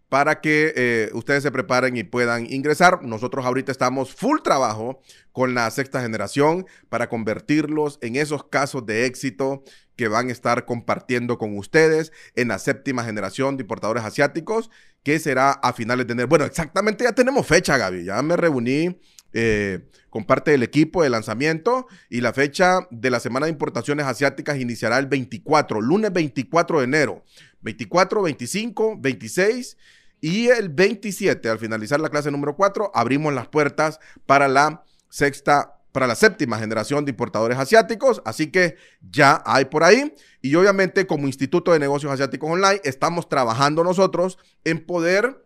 para 0.09 0.41
que 0.41 0.73
eh, 0.75 1.09
ustedes 1.13 1.43
se 1.43 1.51
preparen 1.51 1.95
y 1.95 2.03
puedan 2.03 2.51
ingresar. 2.51 3.03
Nosotros 3.03 3.45
ahorita 3.45 3.71
estamos 3.71 4.13
full 4.13 4.39
trabajo 4.43 5.01
con 5.31 5.53
la 5.53 5.69
sexta 5.69 6.01
generación 6.01 6.65
para 6.89 7.07
convertirlos 7.09 7.99
en 8.01 8.15
esos 8.15 8.43
casos 8.45 8.85
de 8.85 9.05
éxito 9.05 9.63
que 9.95 10.07
van 10.07 10.29
a 10.29 10.31
estar 10.31 10.65
compartiendo 10.65 11.37
con 11.37 11.57
ustedes 11.57 12.11
en 12.35 12.47
la 12.47 12.57
séptima 12.57 13.03
generación 13.03 13.55
de 13.55 13.63
importadores 13.63 14.03
asiáticos, 14.03 14.71
que 15.03 15.19
será 15.19 15.51
a 15.51 15.73
finales 15.73 16.07
de 16.07 16.13
enero. 16.13 16.27
Bueno, 16.27 16.45
exactamente 16.45 17.03
ya 17.03 17.13
tenemos 17.13 17.45
fecha, 17.45 17.77
Gaby. 17.77 18.05
Ya 18.05 18.21
me 18.21 18.35
reuní 18.35 18.99
eh, 19.33 19.87
con 20.09 20.25
parte 20.25 20.51
del 20.51 20.63
equipo 20.63 21.03
de 21.03 21.09
lanzamiento 21.09 21.87
y 22.09 22.21
la 22.21 22.33
fecha 22.33 22.87
de 22.89 23.09
la 23.09 23.19
semana 23.19 23.45
de 23.45 23.51
importaciones 23.51 24.05
asiáticas 24.05 24.59
iniciará 24.59 24.97
el 24.97 25.07
24, 25.07 25.81
lunes 25.81 26.11
24 26.11 26.79
de 26.79 26.83
enero. 26.83 27.23
24, 27.61 28.21
25, 28.21 28.97
26 28.99 29.77
y 30.21 30.47
el 30.47 30.69
27, 30.69 31.49
al 31.49 31.59
finalizar 31.59 31.99
la 31.99 32.09
clase 32.09 32.31
número 32.31 32.55
4, 32.55 32.91
abrimos 32.93 33.33
las 33.33 33.47
puertas 33.47 33.99
para 34.25 34.47
la 34.47 34.83
sexta 35.09 35.75
para 35.91 36.05
la 36.05 36.15
séptima 36.15 36.59
generación 36.59 37.03
de 37.03 37.11
importadores 37.11 37.57
asiáticos, 37.57 38.21
así 38.23 38.51
que 38.51 38.77
ya 39.01 39.41
hay 39.45 39.65
por 39.65 39.83
ahí. 39.83 40.13
Y 40.41 40.53
obviamente 40.55 41.07
como 41.07 41.25
Instituto 41.25 41.73
de 41.73 41.79
Negocios 41.79 42.11
Asiáticos 42.11 42.49
Online 42.49 42.79
estamos 42.83 43.27
trabajando 43.27 43.83
nosotros 43.83 44.37
en 44.63 44.85
poder 44.85 45.43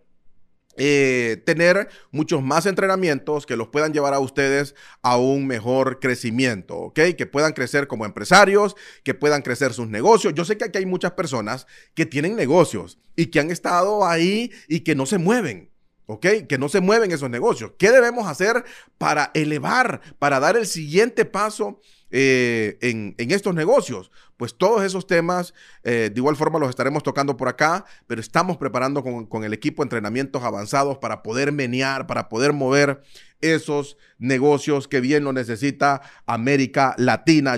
eh, 0.78 1.42
tener 1.46 1.90
muchos 2.12 2.42
más 2.42 2.66
entrenamientos 2.66 3.46
que 3.46 3.56
los 3.56 3.68
puedan 3.68 3.94
llevar 3.94 4.14
a 4.14 4.20
ustedes 4.20 4.74
a 5.02 5.18
un 5.18 5.46
mejor 5.46 6.00
crecimiento, 6.00 6.78
¿ok? 6.78 7.00
Que 7.18 7.26
puedan 7.26 7.54
crecer 7.54 7.88
como 7.88 8.06
empresarios, 8.06 8.76
que 9.04 9.14
puedan 9.14 9.44
crecer 9.44 9.74
sus 9.74 9.88
negocios. 9.88 10.34
Yo 10.34 10.46
sé 10.46 10.58
que 10.58 10.66
aquí 10.66 10.80
hay 10.80 10.86
muchas 10.86 11.12
personas 11.12 11.68
que 11.94 12.06
tienen 12.06 12.36
negocios 12.36 12.98
y 13.16 13.28
que 13.28 13.40
han 13.40 13.52
estado 13.52 14.06
ahí 14.06 14.52
y 14.68 14.80
que 14.82 14.96
no 14.96 15.06
se 15.06 15.18
mueven. 15.18 15.70
¿Ok? 16.06 16.26
Que 16.50 16.58
no 16.58 16.68
se 16.68 16.82
mueven 16.82 17.12
esos 17.12 17.30
negocios. 17.30 17.72
¿Qué 17.78 17.90
debemos 17.90 18.28
hacer 18.28 18.66
para 18.98 19.32
elevar, 19.34 20.02
para 20.20 20.40
dar 20.42 20.58
el 20.58 20.68
siguiente 20.68 21.24
paso 21.24 21.80
eh, 22.12 22.78
en, 22.82 23.16
estos 23.32 23.56
negocios? 23.56 24.12
Pues 24.38 24.58
todos 24.58 24.84
esos 24.84 25.08
temas, 25.08 25.54
eh, 25.84 26.10
de 26.14 26.20
igual 26.20 26.36
forma 26.36 26.60
los 26.60 26.70
estaremos 26.70 27.04
tocando 27.04 27.38
por 27.38 27.48
acá, 27.48 27.86
pero 28.08 28.22
estamos 28.22 28.58
preparando 28.58 29.04
con, 29.04 29.26
con 29.26 29.44
el 29.44 29.54
equipo 29.54 29.84
entrenamientos 29.84 30.44
avanzados 30.44 30.98
para 30.98 31.24
poder 31.24 31.52
menear, 31.52 32.08
para 32.08 32.30
poder 32.30 32.54
mover 32.54 33.02
esos 33.42 33.98
negocios 34.18 34.88
que 34.88 35.02
bien 35.02 35.24
lo 35.24 35.34
necesita 35.34 36.02
América 36.26 36.96
Latina. 36.98 37.58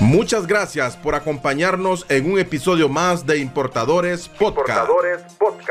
Muchas 0.00 0.46
gracias 0.46 0.96
por 0.96 1.14
acompañarnos 1.14 2.06
en 2.08 2.30
un 2.30 2.38
episodio 2.38 2.88
más 2.88 3.26
de 3.26 3.38
Importadores 3.38 4.28
Podcast. 4.28 4.88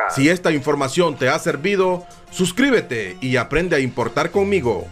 Si 0.09 0.27
esta 0.27 0.51
información 0.51 1.15
te 1.15 1.29
ha 1.29 1.39
servido, 1.39 2.05
suscríbete 2.31 3.17
y 3.21 3.37
aprende 3.37 3.75
a 3.75 3.79
importar 3.79 4.31
conmigo. 4.31 4.87